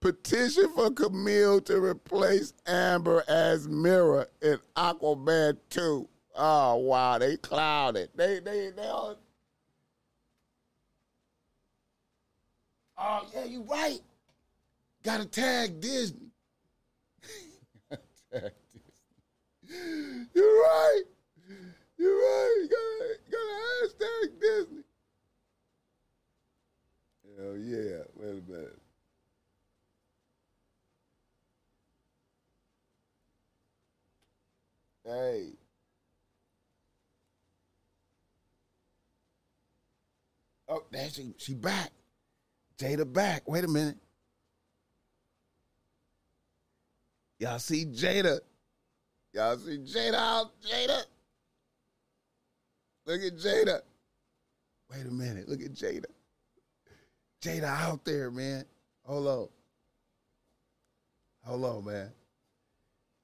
[0.00, 6.08] Petition for Camille to replace Amber as Mera in Aquaman 2.
[6.34, 8.08] Oh wow, they clouded.
[8.14, 9.16] They they they all
[13.04, 14.00] Oh yeah, you right.
[15.02, 16.30] Gotta tag Disney.
[17.90, 20.26] tag Disney.
[20.34, 21.02] You're right.
[21.98, 22.56] You're right.
[22.60, 24.82] You gotta, you gotta hashtag Disney.
[27.38, 28.02] Hell yeah.
[28.16, 28.78] Wait a minute.
[35.04, 35.52] Hey.
[40.68, 41.90] Oh, there she she back.
[42.78, 43.48] Jada back.
[43.48, 43.96] Wait a minute.
[47.38, 48.40] Y'all see Jada.
[49.32, 50.50] Y'all see Jada out.
[50.62, 51.02] Jada.
[53.06, 53.80] Look at Jada.
[54.90, 55.48] Wait a minute.
[55.48, 56.04] Look at Jada.
[57.42, 58.64] Jada out there, man.
[59.04, 59.48] Hold on.
[61.44, 62.10] Hold on, man.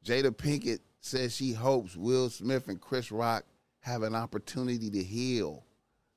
[0.05, 3.45] Jada Pinkett says she hopes Will Smith and Chris Rock
[3.81, 5.65] have an opportunity to heal,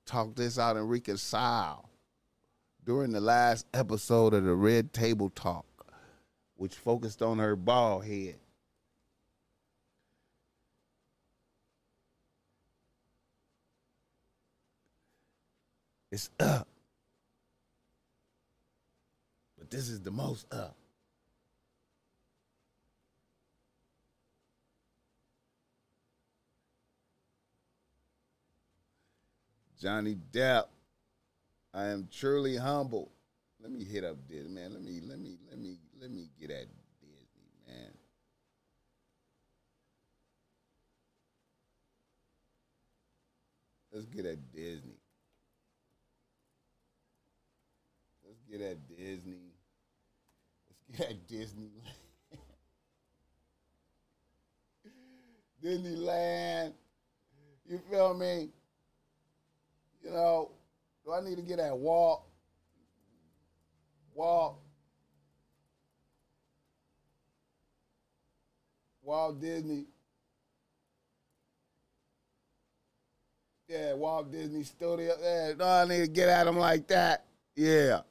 [0.06, 1.90] talk this out, and reconcile
[2.84, 5.66] during the last episode of the Red Table Talk,
[6.56, 8.36] which focused on her bald head.
[16.12, 16.68] It's up.
[19.58, 20.76] But this is the most up.
[29.82, 30.66] Johnny Depp,
[31.74, 33.12] I am truly humble.
[33.60, 34.74] Let me hit up Disney, man.
[34.74, 36.68] Let me let me let me let me get at
[37.00, 37.92] Disney, man.
[43.92, 45.00] Let's get at Disney.
[48.24, 49.41] Let's get at Disney.
[51.00, 51.72] At Disney.
[55.64, 56.74] Disneyland.
[57.70, 58.50] You feel me?
[60.04, 60.52] You know,
[61.06, 62.24] do I need to get at Walt?
[64.14, 64.60] Walt.
[69.04, 69.86] Walt Disney.
[73.68, 75.16] Yeah, Walt Disney Studio.
[75.22, 77.26] Yeah, no, I need to get at him like that.
[77.56, 78.02] Yeah.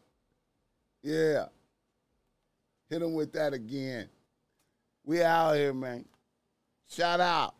[1.03, 1.47] Yeah.
[2.91, 4.09] Hit him with that again.
[5.05, 6.05] We out here, man.
[6.89, 7.55] Shout out.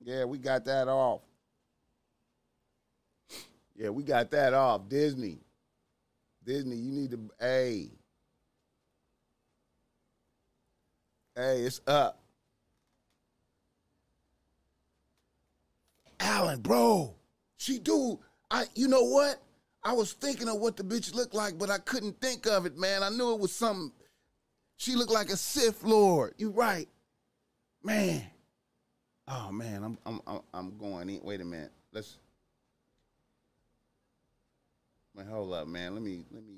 [0.00, 1.20] Yeah, we got that off.
[3.74, 4.88] Yeah, we got that off.
[4.88, 5.40] Disney.
[6.44, 7.90] Disney, you need to hey.
[11.34, 12.20] Hey, it's up.
[16.20, 17.16] Alan, bro.
[17.56, 18.20] She do.
[18.50, 19.40] I you know what?
[19.82, 22.76] I was thinking of what the bitch looked like, but I couldn't think of it,
[22.76, 23.02] man.
[23.02, 23.90] I knew it was something.
[24.82, 26.34] She looked like a Sith Lord.
[26.38, 26.88] You right.
[27.84, 28.24] Man.
[29.28, 31.20] Oh man, I'm I'm I'm, going in.
[31.22, 31.70] Wait a minute.
[31.92, 32.18] Let's
[35.14, 35.94] Man, hold up, man.
[35.94, 36.56] Let me let me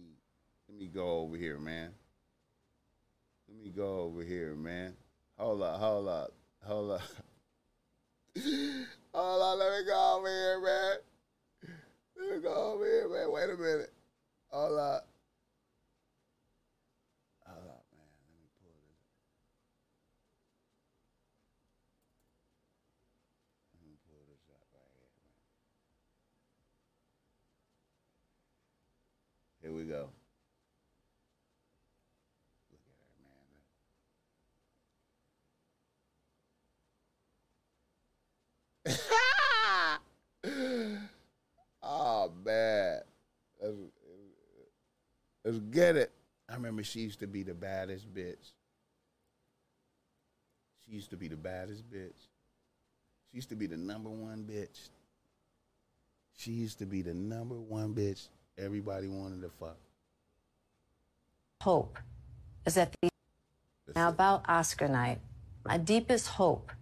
[0.71, 1.91] let me go over here, man.
[3.47, 4.95] Let me go over here, man.
[5.37, 6.33] Hold up, hold up,
[6.65, 7.03] hold up.
[9.13, 10.97] hold up, let me go over here, man.
[12.17, 13.33] Let me go over here, man.
[13.33, 13.93] Wait a minute.
[14.49, 15.09] Hold up.
[17.47, 18.09] Hold up, man.
[18.25, 18.99] Let me pull this.
[23.75, 25.31] Let me pull this up right here, man.
[29.65, 30.11] Here we go.
[32.71, 32.81] Look
[38.85, 38.91] at
[40.45, 41.09] her, man.
[41.83, 43.01] oh man,
[43.59, 43.75] that's
[45.47, 46.13] Let's get it.
[46.47, 48.53] I remember she used to be the baddest bitch.
[50.85, 52.29] She used to be the baddest bitch.
[53.31, 54.91] She used to be the number one bitch.
[56.37, 59.77] She used to be the number one bitch everybody wanted to fuck.
[61.61, 61.99] hope
[62.67, 63.09] is that the
[63.95, 65.21] now about Oscar night.
[65.65, 66.73] My deepest hope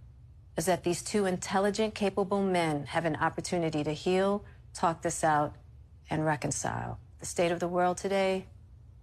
[0.57, 5.55] is that these two intelligent, capable men have an opportunity to heal, talk this out,
[6.11, 6.99] and reconcile.
[7.21, 8.47] The state of the world today,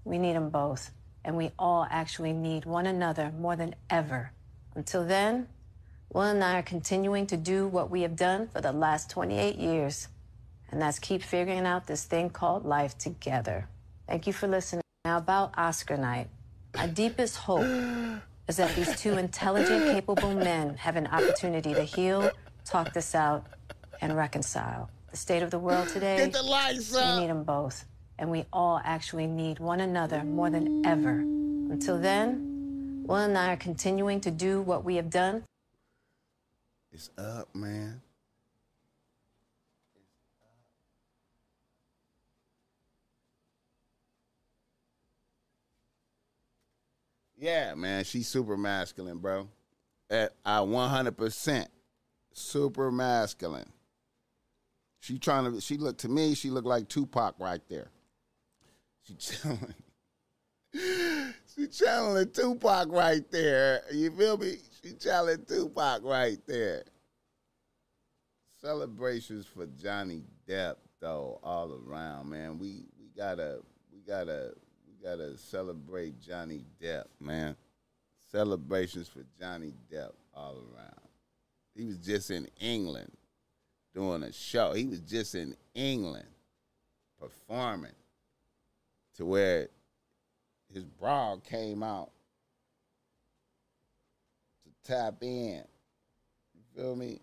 [0.04, 0.92] we need them both,
[1.24, 4.32] and we all actually need one another more than ever.
[4.76, 5.48] Until then,
[6.12, 9.56] Will and I are continuing to do what we have done for the last 28
[9.56, 10.08] years,
[10.72, 13.68] and that's keep figuring out this thing called life together.
[14.08, 14.82] Thank you for listening.
[15.06, 16.28] Now, about Oscar night,
[16.76, 17.66] my deepest hope
[18.48, 22.32] is that these two intelligent, capable men have an opportunity to heal,
[22.66, 23.46] talk this out,
[24.02, 24.90] and reconcile.
[25.12, 27.86] The state of the world today, Get the lights we need them both,
[28.18, 31.20] and we all actually need one another more than ever.
[31.72, 35.44] Until then, Will and I are continuing to do what we have done
[36.92, 38.02] It's up, man.
[47.40, 49.48] Yeah, man, she's super masculine, bro.
[50.10, 51.68] At I 100%
[52.34, 53.70] super masculine.
[55.00, 55.62] She trying to.
[55.62, 56.36] She looked to me.
[56.36, 57.90] She looked like Tupac right there.
[59.04, 59.74] She chilling.
[61.56, 63.84] she channeling Tupac right there.
[63.94, 64.58] You feel me?
[64.84, 66.84] She channeling Tupac right there.
[68.62, 72.60] Celebrations for Johnny Depp though, all around, man.
[72.60, 73.60] We we gotta
[73.94, 74.52] we gotta
[75.04, 77.56] gotta celebrate Johnny Depp, man.
[78.32, 81.00] Celebrations for Johnny Depp all around.
[81.76, 83.12] He was just in England
[83.94, 84.74] doing a show.
[84.74, 86.28] He was just in England
[87.20, 87.92] performing
[89.16, 89.70] to where
[90.74, 92.12] his bra came out
[94.64, 95.64] to tap in.
[96.54, 97.20] You feel me?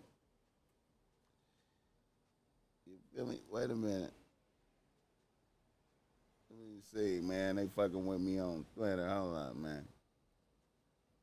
[2.85, 3.39] You feel me?
[3.49, 4.13] Wait a minute.
[6.93, 7.57] See, man.
[7.57, 9.07] They fucking with me on Twitter.
[9.07, 9.87] Hold on, man.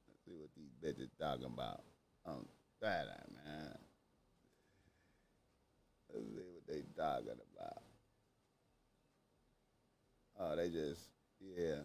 [0.06, 1.80] Let's see what these bitches talking about
[2.26, 2.44] on
[2.78, 3.78] Twitter, man.
[6.12, 7.82] Let's see what they talking about.
[10.38, 11.00] Oh, they just,
[11.40, 11.76] yeah.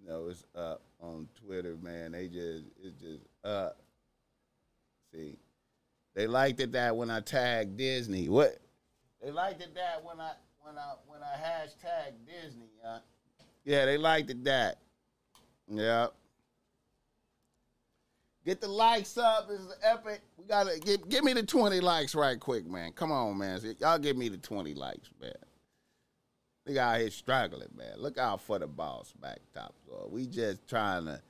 [0.00, 2.12] You know, it's up on Twitter, man.
[2.12, 3.78] They just, it's just up.
[5.12, 5.36] See,
[6.14, 8.28] they liked it that when I tagged Disney.
[8.28, 8.58] What?
[9.22, 12.66] They liked it that when I when I when I hashtag Disney.
[13.64, 14.78] Yeah, they liked it that.
[15.68, 16.08] Yeah.
[18.44, 19.48] Get the likes up.
[19.48, 20.20] This is epic.
[20.36, 22.92] We gotta give give me the twenty likes right quick, man.
[22.92, 23.60] Come on, man.
[23.80, 25.32] Y'all give me the twenty likes, man.
[26.68, 27.94] Nigga out here struggling, man.
[27.98, 29.74] Look out for the boss back top.
[30.08, 31.20] We just trying to,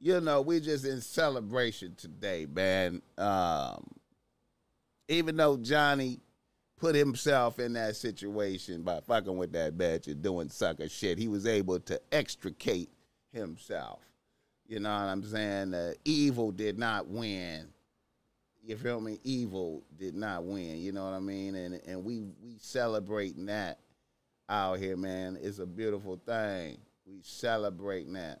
[0.00, 3.00] you know, we just in celebration today, man.
[3.16, 3.86] Um,
[5.08, 6.20] even though Johnny
[6.76, 11.28] put himself in that situation by fucking with that bitch and doing sucker shit, he
[11.28, 12.90] was able to extricate
[13.32, 14.00] himself.
[14.66, 15.74] You know what I'm saying?
[15.74, 17.68] Uh, evil did not win.
[18.62, 19.20] You feel me?
[19.22, 20.78] Evil did not win.
[20.78, 21.54] You know what I mean?
[21.54, 23.78] And and we we celebrating that
[24.48, 25.38] out here, man.
[25.40, 26.78] It's a beautiful thing.
[27.06, 28.40] We celebrating that.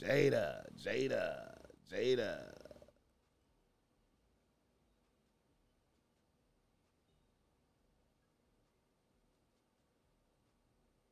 [0.00, 1.56] Jada, Jada,
[1.92, 2.51] Jada.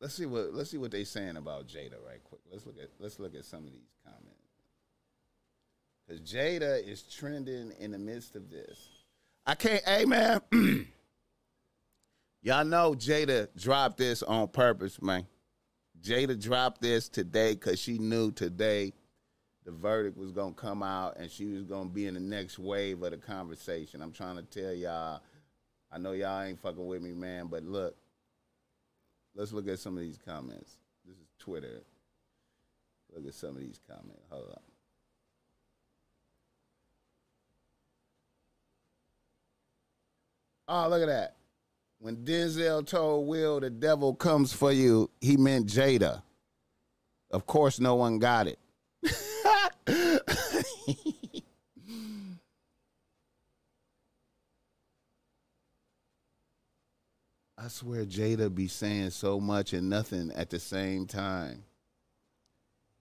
[0.01, 2.41] Let's see what let's see what they saying about Jada right quick.
[2.51, 4.27] Let's look at let's look at some of these comments.
[6.09, 8.79] Cause Jada is trending in the midst of this.
[9.47, 10.41] I can't hey man.
[12.43, 15.27] Y'all know Jada dropped this on purpose, man.
[16.03, 18.95] Jada dropped this today because she knew today
[19.67, 23.03] the verdict was gonna come out and she was gonna be in the next wave
[23.03, 24.01] of the conversation.
[24.01, 25.21] I'm trying to tell y'all.
[25.93, 27.97] I know y'all ain't fucking with me, man, but look.
[29.35, 30.77] Let's look at some of these comments.
[31.07, 31.83] This is Twitter.
[33.15, 34.27] Look at some of these comments.
[34.31, 34.61] Hold on.
[40.69, 41.37] Oh, look at that.
[41.99, 46.23] When Denzel told Will the devil comes for you, he meant Jada.
[47.31, 48.59] Of course, no one got it.
[57.63, 61.63] I swear Jada be saying so much and nothing at the same time.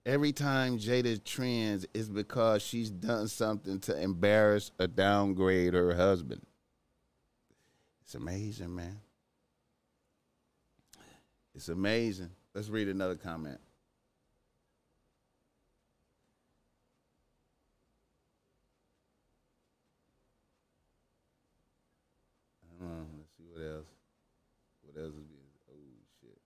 [0.05, 6.41] Every time Jada trends is because she's done something to embarrass or downgrade her husband.
[8.03, 8.99] It's amazing, man.
[11.55, 12.31] It's amazing.
[12.53, 13.61] Let's read another comment.
[22.77, 23.85] Hold on, let's see what else.
[24.99, 25.13] Being?
[25.69, 25.73] Oh
[26.21, 26.37] shit.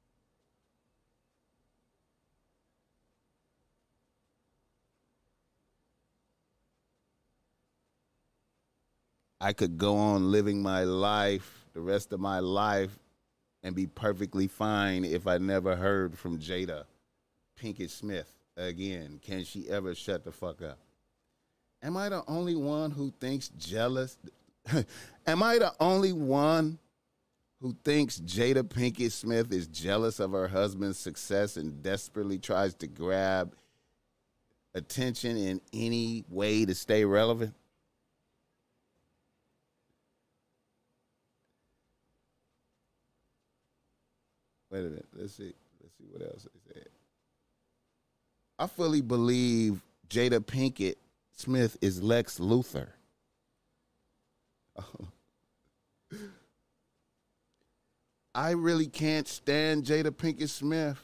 [9.42, 12.92] I could go on living my life, the rest of my life,
[13.64, 16.84] and be perfectly fine if I never heard from Jada
[17.60, 19.20] Pinkett Smith again.
[19.22, 20.78] Can she ever shut the fuck up?
[21.82, 24.18] Am I the only one who thinks jealous?
[25.28, 26.78] Am I the only one
[27.64, 32.88] who thinks Jada Pinkett Smith is jealous of her husband's success and desperately tries to
[32.88, 33.56] grab
[34.76, 37.56] attention in any way to stay relevant?
[44.70, 45.08] Wait a minute.
[45.14, 45.54] Let's see.
[45.82, 46.90] Let's see what else they said.
[48.60, 50.96] I fully believe Jada Pinkett
[51.32, 52.90] Smith is Lex Luthor.
[54.76, 55.06] Oh.
[58.36, 61.00] I really can't stand Jada Pinkett Smith.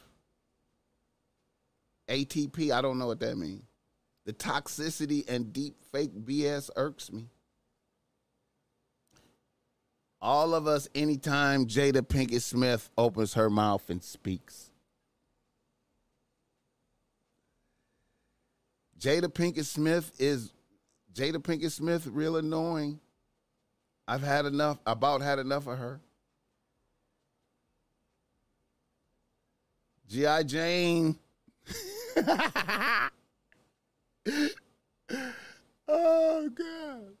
[2.08, 3.62] ATP, I don't know what that means.
[4.26, 7.26] The toxicity and deep fake BS irks me.
[10.20, 14.70] All of us, anytime Jada Pinkett Smith opens her mouth and speaks.
[18.98, 20.52] Jada Pinkett Smith is
[21.14, 23.00] Jada Pinkett Smith real annoying.
[24.06, 26.00] I've had enough, about had enough of her.
[30.10, 30.42] G.I.
[30.42, 31.16] Jane.
[35.86, 37.12] oh God.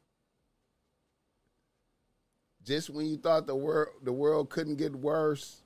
[2.64, 5.62] Just when you thought the world the world couldn't get worse,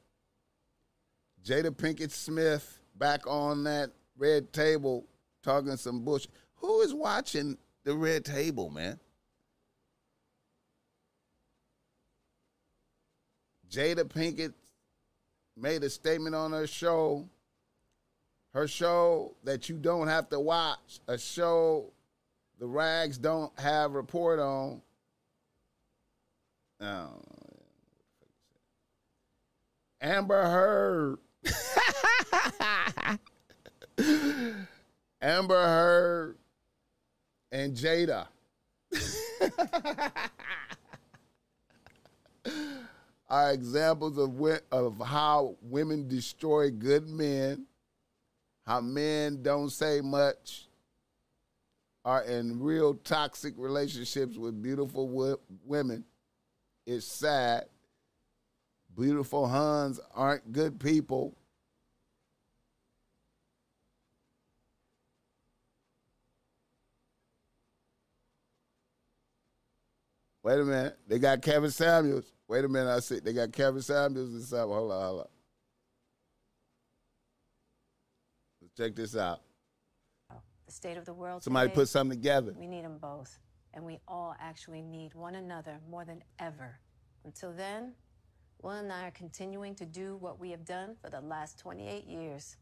[1.42, 5.06] Jada Pinkett Smith back on that red table
[5.42, 6.30] talking some bullshit.
[6.56, 9.00] Who is watching the red table, man?
[13.70, 14.52] Jada Pinkett
[15.56, 17.28] made a statement on her show.
[18.52, 21.90] Her show that you don't have to watch, a show
[22.60, 24.80] the rags don't have report on.
[26.80, 27.20] Oh,
[30.00, 31.18] Amber Heard.
[35.20, 36.36] Amber Heard
[37.50, 38.28] and Jada.
[43.34, 47.66] are examples of of how women destroy good men,
[48.64, 50.68] how men don't say much,
[52.04, 56.04] are in real toxic relationships with beautiful wo- women.
[56.86, 57.64] It's sad.
[58.96, 61.34] Beautiful Huns aren't good people.
[70.44, 70.96] Wait a minute.
[71.08, 72.33] They got Kevin Samuels.
[72.48, 72.90] Wait a minute.
[72.90, 74.68] I see they got Kevin Samuels and stuff.
[74.68, 75.26] Hold on, hold on.
[78.60, 79.40] Let's check this out.
[80.66, 82.54] The state of the world Somebody today, put something together.
[82.58, 83.38] We need them both.
[83.74, 86.78] And we all actually need one another more than ever.
[87.24, 87.92] Until then,
[88.62, 92.06] Will and I are continuing to do what we have done for the last 28
[92.06, 92.56] years.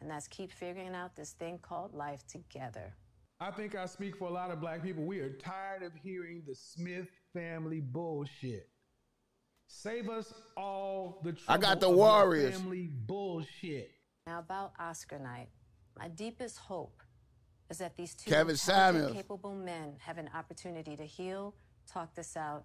[0.00, 2.94] And that's keep figuring out this thing called life together.
[3.40, 5.04] I think I speak for a lot of black people.
[5.04, 8.68] We are tired of hearing the Smith family bullshit.
[9.84, 12.56] Save us all the trouble I got the Warriors.
[12.56, 13.90] family bullshit.
[14.26, 15.48] Now, about Oscar night,
[15.98, 17.02] my deepest hope
[17.68, 19.12] is that these two Kevin Samuels.
[19.12, 21.54] capable men have an opportunity to heal,
[21.86, 22.64] talk this out,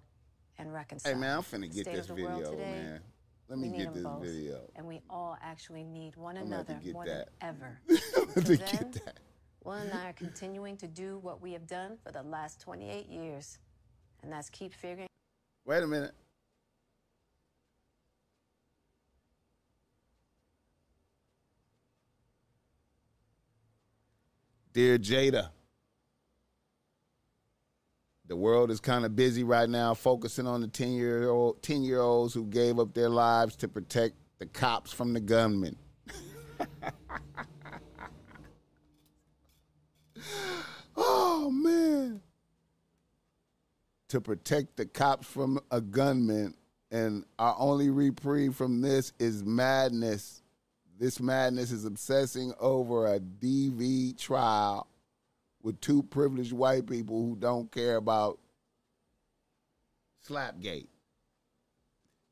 [0.58, 1.14] and reconcile.
[1.14, 3.02] Hey man, I'm finna The get state this of the video, today, man.
[3.50, 4.60] Let me need get this both, video.
[4.76, 7.30] And we all actually need one I'm gonna have to another get more that.
[7.41, 7.80] than ever.
[8.16, 9.20] Gonna Until get that.
[9.64, 13.08] Will and I are continuing to do what we have done for the last 28
[13.10, 13.58] years.
[14.24, 15.08] And that's keep figuring
[15.66, 16.14] Wait a minute.
[24.74, 25.49] Dear Jada,
[28.28, 31.84] the world is kind of busy right now focusing on the 10 year old 10
[31.84, 35.76] year olds who gave up their lives to protect the cops from the gunmen.
[40.97, 42.22] oh man
[44.09, 46.55] to protect the cops from a gunman.
[46.91, 50.41] And our only reprieve from this is madness.
[51.00, 54.86] This madness is obsessing over a DV trial
[55.64, 58.38] with two privileged white people who don't care about
[60.28, 60.88] Slapgate.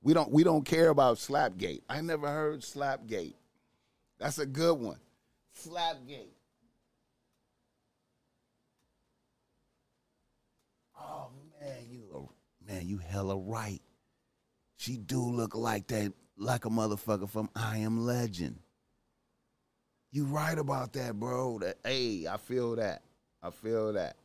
[0.04, 1.84] We don't we don't care about Slapgate.
[1.88, 3.36] I never heard Slapgate.
[4.20, 5.00] That's a good one.
[5.58, 6.34] Slapgate.
[11.00, 11.30] Oh
[11.62, 12.30] man, you
[12.68, 13.82] man, you hella right.
[14.76, 18.60] She do look like that, like a motherfucker from I Am Legend.
[20.12, 21.60] You right about that, bro.
[21.60, 23.02] That hey, I feel that.
[23.42, 24.16] I feel that.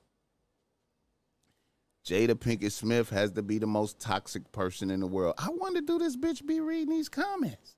[2.05, 5.35] Jada Pinkett Smith has to be the most toxic person in the world.
[5.39, 7.77] I wonder, do this bitch be reading these comments?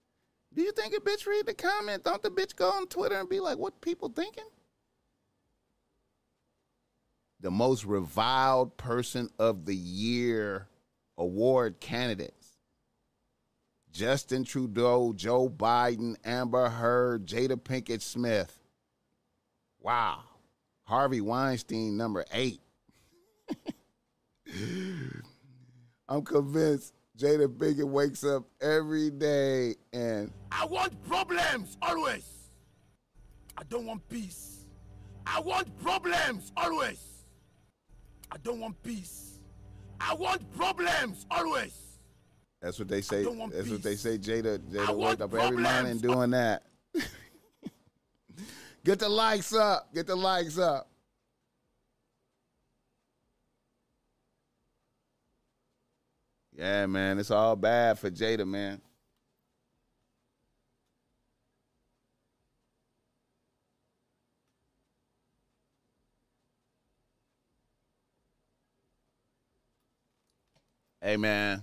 [0.54, 2.04] Do you think a bitch read the comment?
[2.04, 4.44] Don't the bitch go on Twitter and be like, what people thinking?
[7.40, 10.68] The most reviled person of the year
[11.18, 12.43] award candidates.
[13.94, 18.58] Justin Trudeau, Joe Biden, Amber Heard, Jada Pinkett Smith.
[19.80, 20.24] Wow.
[20.82, 22.60] Harvey Weinstein, number eight.
[26.08, 32.28] I'm convinced Jada Pinkett wakes up every day and I want problems always.
[33.56, 34.66] I don't want peace.
[35.24, 36.98] I want problems always.
[38.32, 39.38] I don't want peace.
[40.00, 41.93] I want problems always.
[42.64, 43.24] That's what they say.
[43.24, 44.16] That's what they say.
[44.16, 46.62] Jada, Jada wake up every morning doing that.
[48.86, 49.92] Get the likes up.
[49.92, 50.88] Get the likes up.
[56.56, 58.80] Yeah, man, it's all bad for Jada, man.
[71.02, 71.62] Hey, man.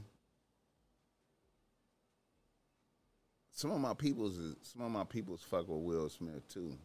[3.61, 6.75] Some of my peoples, some of my peoples fuck with Will Smith too.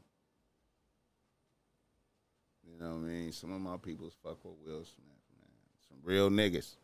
[2.70, 3.32] You know what I mean?
[3.32, 5.48] Some of my peoples fuck with Will Smith, man.
[5.88, 6.74] Some real niggas.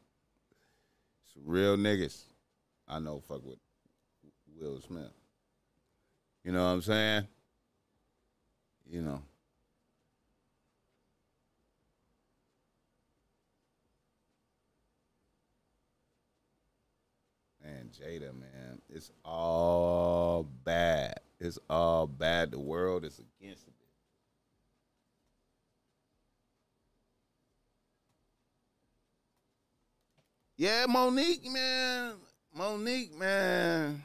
[1.34, 2.22] Some real niggas.
[2.88, 3.58] I know fuck with
[4.58, 5.12] Will Smith.
[6.42, 7.26] You know what I'm saying?
[8.88, 9.20] You know.
[17.62, 21.20] Man, Jada, man, it's all bad.
[21.38, 22.52] It's all bad.
[22.52, 23.72] The world is against it.
[30.56, 32.14] Yeah, Mo'Nique, man.
[32.56, 34.04] Mo'Nique, man.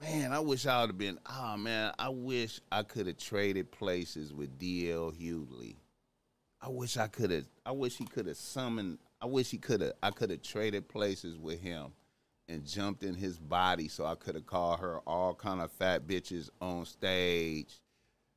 [0.00, 1.18] Man, I wish I would have been.
[1.30, 5.76] Oh man, I wish I could have traded places with DL Hughley.
[6.60, 7.44] I wish I could have.
[7.64, 8.98] I wish he could have summoned.
[9.20, 9.92] I wish he could have.
[10.02, 11.92] I could have traded places with him,
[12.52, 16.06] and jumped in his body so I could have called her all kind of fat
[16.06, 17.80] bitches on stage,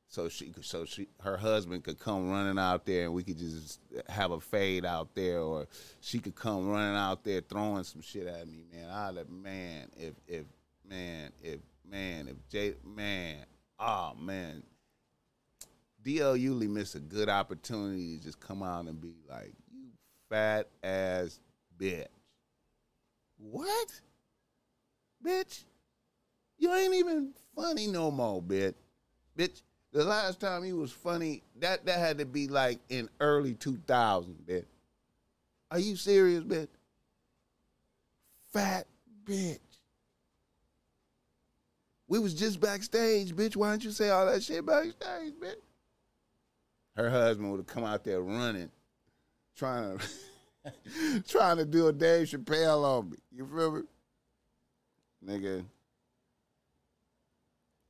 [0.08, 3.80] so she so she her husband could come running out there and we could just
[4.08, 5.66] have a fade out there, or
[6.00, 8.90] she could come running out there throwing some shit at me, man.
[8.90, 10.46] I'd have man if if
[10.88, 13.44] man if man if Jay man
[13.78, 14.62] oh man
[16.06, 19.88] DL Hughley missed a good opportunity to just come out and be like, you
[20.28, 21.40] fat ass
[21.76, 22.06] bitch.
[23.38, 24.00] What?
[25.24, 25.64] Bitch?
[26.58, 28.74] You ain't even funny no more, bitch.
[29.36, 29.62] Bitch,
[29.92, 34.34] the last time he was funny, that, that had to be like in early 2000,
[34.46, 34.64] bitch.
[35.70, 36.68] Are you serious, bitch?
[38.52, 38.86] Fat
[39.24, 39.58] bitch.
[42.08, 43.56] We was just backstage, bitch.
[43.56, 45.56] Why didn't you say all that shit backstage, bitch?
[46.96, 48.70] her husband would have come out there running,
[49.54, 50.04] trying to
[51.28, 53.16] trying to do a Dave Chappelle on me.
[53.32, 53.82] You feel me?
[55.26, 55.64] Nigga.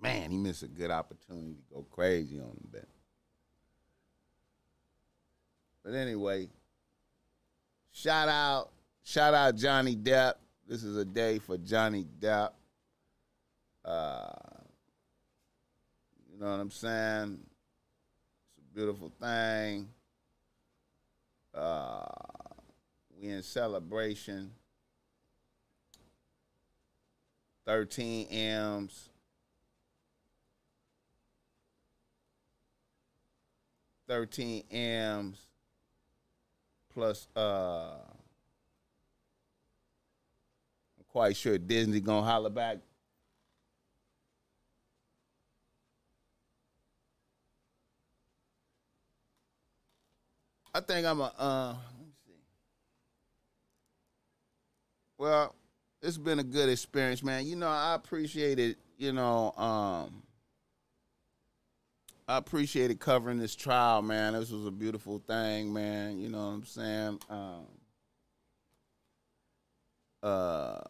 [0.00, 2.88] Man, he missed a good opportunity to go crazy on him, bet.
[5.82, 6.48] But anyway,
[7.92, 8.70] shout out,
[9.04, 10.34] shout out Johnny Depp.
[10.68, 12.50] This is a day for Johnny Depp.
[13.84, 14.32] Uh,
[16.32, 17.38] you know what I'm saying?
[18.58, 19.88] It's a beautiful thing.
[21.54, 22.04] Uh,
[23.20, 24.50] we in celebration.
[27.66, 29.08] 13 M's.
[34.08, 35.38] 13 M's
[36.94, 37.96] plus uh
[40.96, 42.78] I'm quite sure Disney gonna holler back
[50.76, 51.32] I think I'm a.
[51.38, 52.32] Uh, let me see.
[55.18, 55.54] Well,
[56.02, 57.46] it's been a good experience, man.
[57.46, 58.76] You know, I appreciate it.
[58.98, 60.22] You know, um,
[62.28, 64.32] I appreciated covering this trial, man.
[64.32, 66.18] This was a beautiful thing, man.
[66.18, 67.20] You know what I'm saying?
[67.30, 67.66] Um,
[70.22, 70.80] uh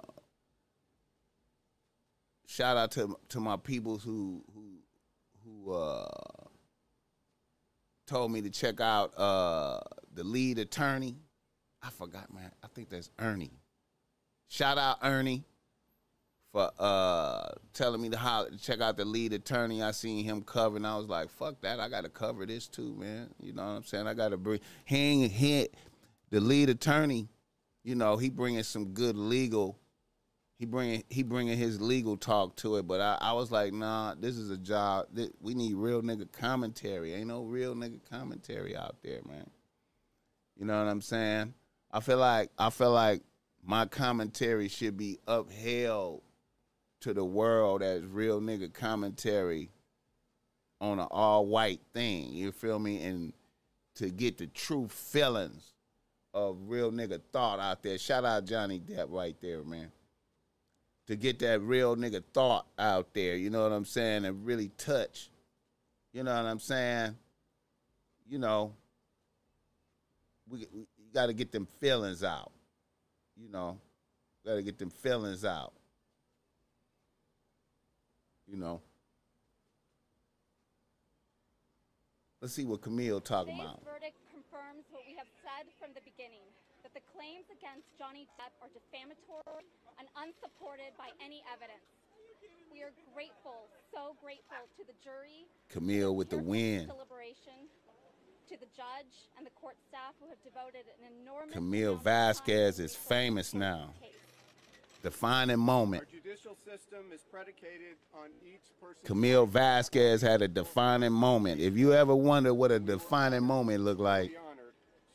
[2.46, 4.78] shout out to to my peoples who who
[5.44, 6.06] who uh
[8.06, 9.80] told me to check out uh
[10.14, 11.16] the lead attorney.
[11.82, 12.50] I forgot, man.
[12.62, 13.52] I think that's Ernie.
[14.48, 15.44] Shout out Ernie
[16.52, 19.82] for uh telling me to check out the lead attorney.
[19.82, 21.80] I seen him cover, and I was like, "Fuck that!
[21.80, 24.06] I got to cover this too, man." You know what I'm saying?
[24.06, 25.74] I got to bring he hit
[26.30, 27.28] the lead attorney.
[27.84, 29.78] You know, he bringing some good legal.
[30.58, 34.14] He bringing he bringing his legal talk to it, but I, I was like, nah,
[34.18, 35.08] this is a job.
[35.12, 37.12] That we need real nigga commentary.
[37.12, 39.50] Ain't no real nigga commentary out there, man.
[40.58, 41.52] You know what I'm saying?
[41.92, 43.20] I feel like I feel like
[43.66, 46.22] my commentary should be upheld
[47.00, 49.70] to the world as real nigga commentary
[50.80, 52.32] on an all white thing.
[52.32, 53.02] You feel me?
[53.02, 53.32] And
[53.96, 55.72] to get the true feelings
[56.32, 57.98] of real nigga thought out there.
[57.98, 59.90] Shout out Johnny Depp right there, man.
[61.08, 64.68] To get that real nigga thought out there, you know what I'm saying, and really
[64.76, 65.30] touch.
[66.12, 67.16] You know what I'm saying?
[68.28, 68.74] You know,
[70.48, 72.52] we, we got to get them feelings out.
[73.36, 73.78] You know,
[74.44, 75.72] got to get them feelings out.
[78.48, 78.80] You know.
[82.40, 83.84] Let's see what Camille talking Today's about.
[83.84, 86.44] verdict confirms what we have said from the beginning
[86.84, 89.66] that the claims against Johnny Depp are defamatory
[89.98, 91.82] and unsupported by any evidence.
[92.70, 96.86] We are grateful, so grateful to the jury, Camille with the win.
[96.86, 97.66] deliberation,
[98.48, 102.04] to the judge and the court staff who have devoted an enormous Camille amount of
[102.04, 103.90] time Vasquez is famous now.
[105.02, 106.02] Defining moment.
[106.02, 109.00] Our judicial system is predicated on each person.
[109.04, 111.60] Camille Vasquez had a defining moment.
[111.60, 114.30] If you ever wonder what a defining moment looked like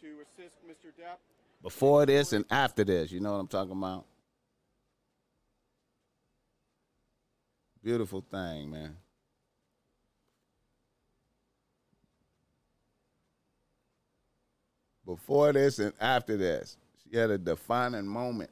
[0.02, 0.88] to assist Mr.
[0.88, 1.18] Depp.
[1.62, 4.06] before this and after this, you know what I'm talking about?
[7.84, 8.96] Beautiful thing, man.
[15.12, 18.50] Before this and after this, she had a defining moment.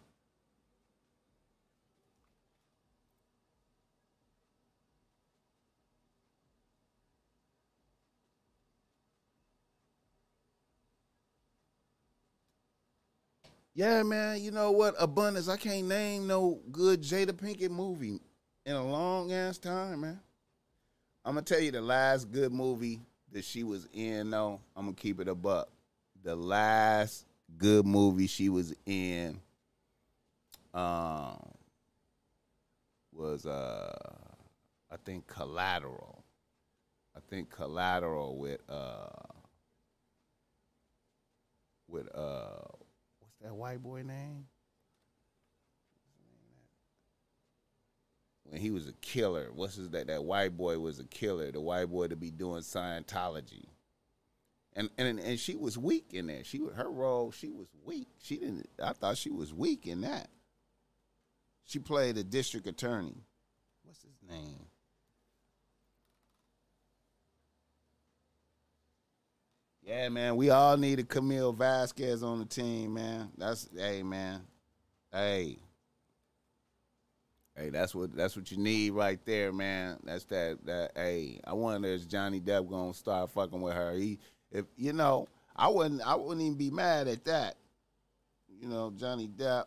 [13.74, 14.42] Yeah, man.
[14.42, 14.96] You know what?
[15.00, 15.48] Abundance.
[15.48, 18.20] I can't name no good Jada Pinkett movie
[18.66, 20.20] in a long ass time, man.
[21.24, 23.00] I'm gonna tell you the last good movie
[23.32, 24.32] that she was in.
[24.32, 24.60] though.
[24.76, 25.70] I'm gonna keep it a buck.
[26.24, 27.26] The last
[27.58, 29.40] good movie she was in,
[30.74, 31.40] um,
[33.14, 33.94] was uh,
[34.92, 36.24] I think Collateral.
[37.16, 39.08] I think Collateral with uh,
[41.88, 42.68] with uh,
[43.20, 44.46] what's that white boy name?
[48.44, 50.08] When he was a killer, what's his that?
[50.08, 51.52] That white boy was a killer.
[51.52, 53.66] The white boy to be doing Scientology,
[54.80, 56.44] and and and she was weak in there.
[56.46, 58.08] She her role, she was weak.
[58.22, 58.70] She didn't.
[58.82, 60.30] I thought she was weak in that.
[61.66, 63.18] She played a district attorney.
[63.84, 64.66] What's his name?
[69.84, 73.32] Yeah, man, we all need a Camille Vasquez on the team, man.
[73.38, 74.44] That's hey, man,
[75.12, 75.58] hey,
[77.58, 77.70] hey.
[77.70, 79.98] That's what that's what you need right there, man.
[80.06, 80.92] That's that that.
[80.96, 83.94] Hey, I wonder is Johnny Depp gonna start fucking with her?
[83.94, 84.20] He,
[84.52, 87.56] if you know, I wouldn't, I wouldn't even be mad at that.
[88.60, 89.66] You know, Johnny Depp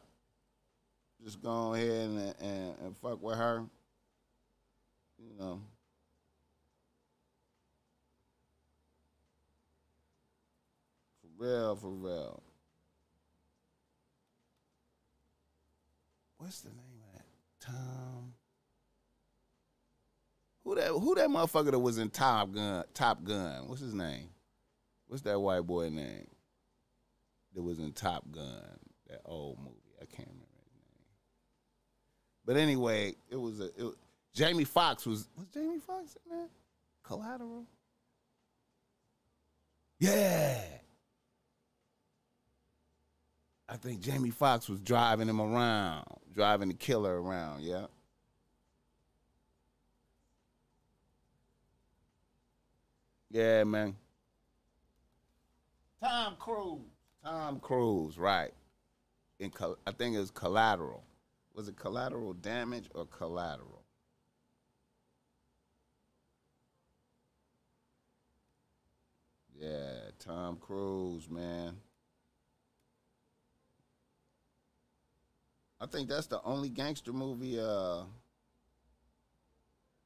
[1.22, 3.64] just go ahead and and, and fuck with her.
[5.18, 5.60] You know.
[11.20, 12.42] For real, for real.
[16.38, 17.24] What's the name of that?
[17.60, 18.32] Tom.
[20.64, 23.68] Who that who that motherfucker that was in Top Gun Top Gun?
[23.68, 24.28] What's his name?
[25.12, 26.26] What's that white boy name?
[27.54, 28.78] That was in Top Gun,
[29.10, 29.76] that old movie.
[30.00, 31.04] I can't remember his name.
[32.46, 33.94] But anyway, it was a it,
[34.32, 36.48] Jamie Foxx was was Jamie Foxx in that?
[37.02, 37.66] Collateral?
[39.98, 40.62] Yeah.
[43.68, 47.84] I think Jamie Foxx was driving him around, driving the killer around, yeah.
[53.30, 53.94] Yeah, man.
[56.02, 56.80] Tom Cruise.
[57.24, 58.52] Tom Cruise, right.
[59.38, 59.52] In
[59.86, 61.04] I think it was collateral.
[61.54, 63.84] Was it collateral damage or collateral?
[69.56, 71.76] Yeah, Tom Cruise, man.
[75.80, 77.60] I think that's the only gangster movie.
[77.60, 78.02] Uh,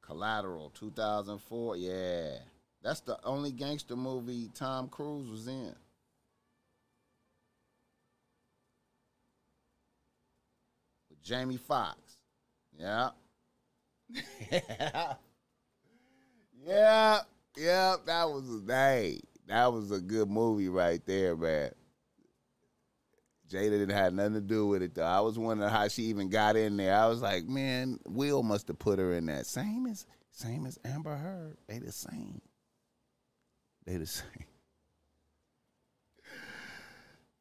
[0.01, 1.75] Collateral, 2004.
[1.75, 2.37] Yeah,
[2.81, 5.75] that's the only gangster movie Tom Cruise was in.
[11.27, 11.99] Jamie Foxx.
[12.79, 13.09] Yeah.
[14.51, 15.13] yeah.
[16.65, 17.19] Yeah.
[17.55, 17.95] Yeah.
[18.05, 19.21] That was a day.
[19.47, 21.71] That was a good movie right there, man.
[23.49, 25.03] Jada didn't have nothing to do with it though.
[25.03, 26.93] I was wondering how she even got in there.
[26.93, 29.45] I was like, man, Will must have put her in that.
[29.45, 31.57] Same as same as Amber Heard.
[31.67, 32.41] They the same.
[33.85, 34.25] They the same.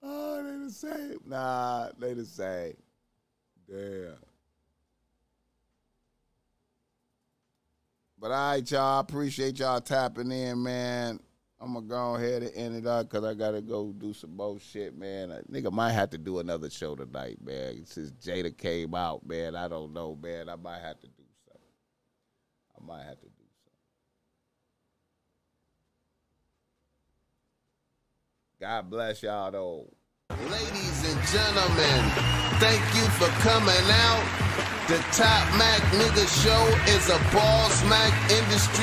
[0.03, 1.18] Oh, they the same.
[1.26, 2.76] Nah, they the same.
[3.69, 4.17] Damn.
[8.19, 9.01] But all right, y'all.
[9.01, 11.21] Appreciate y'all tapping in, man.
[11.61, 14.97] I'm gonna go ahead and end it up because I gotta go do some bullshit,
[14.97, 15.33] man.
[15.33, 17.85] I, nigga might have to do another show tonight, man.
[17.87, 20.49] Since Jada came out, man, I don't know, man.
[20.49, 21.62] I might have to do something.
[22.77, 23.73] I might have to do something.
[28.61, 29.93] God bless y'all, though.
[30.31, 32.03] Ladies and gentlemen,
[32.59, 34.24] thank you for coming out.
[34.89, 38.66] The Top Mac Nigga Show is a Boss Mac Industry.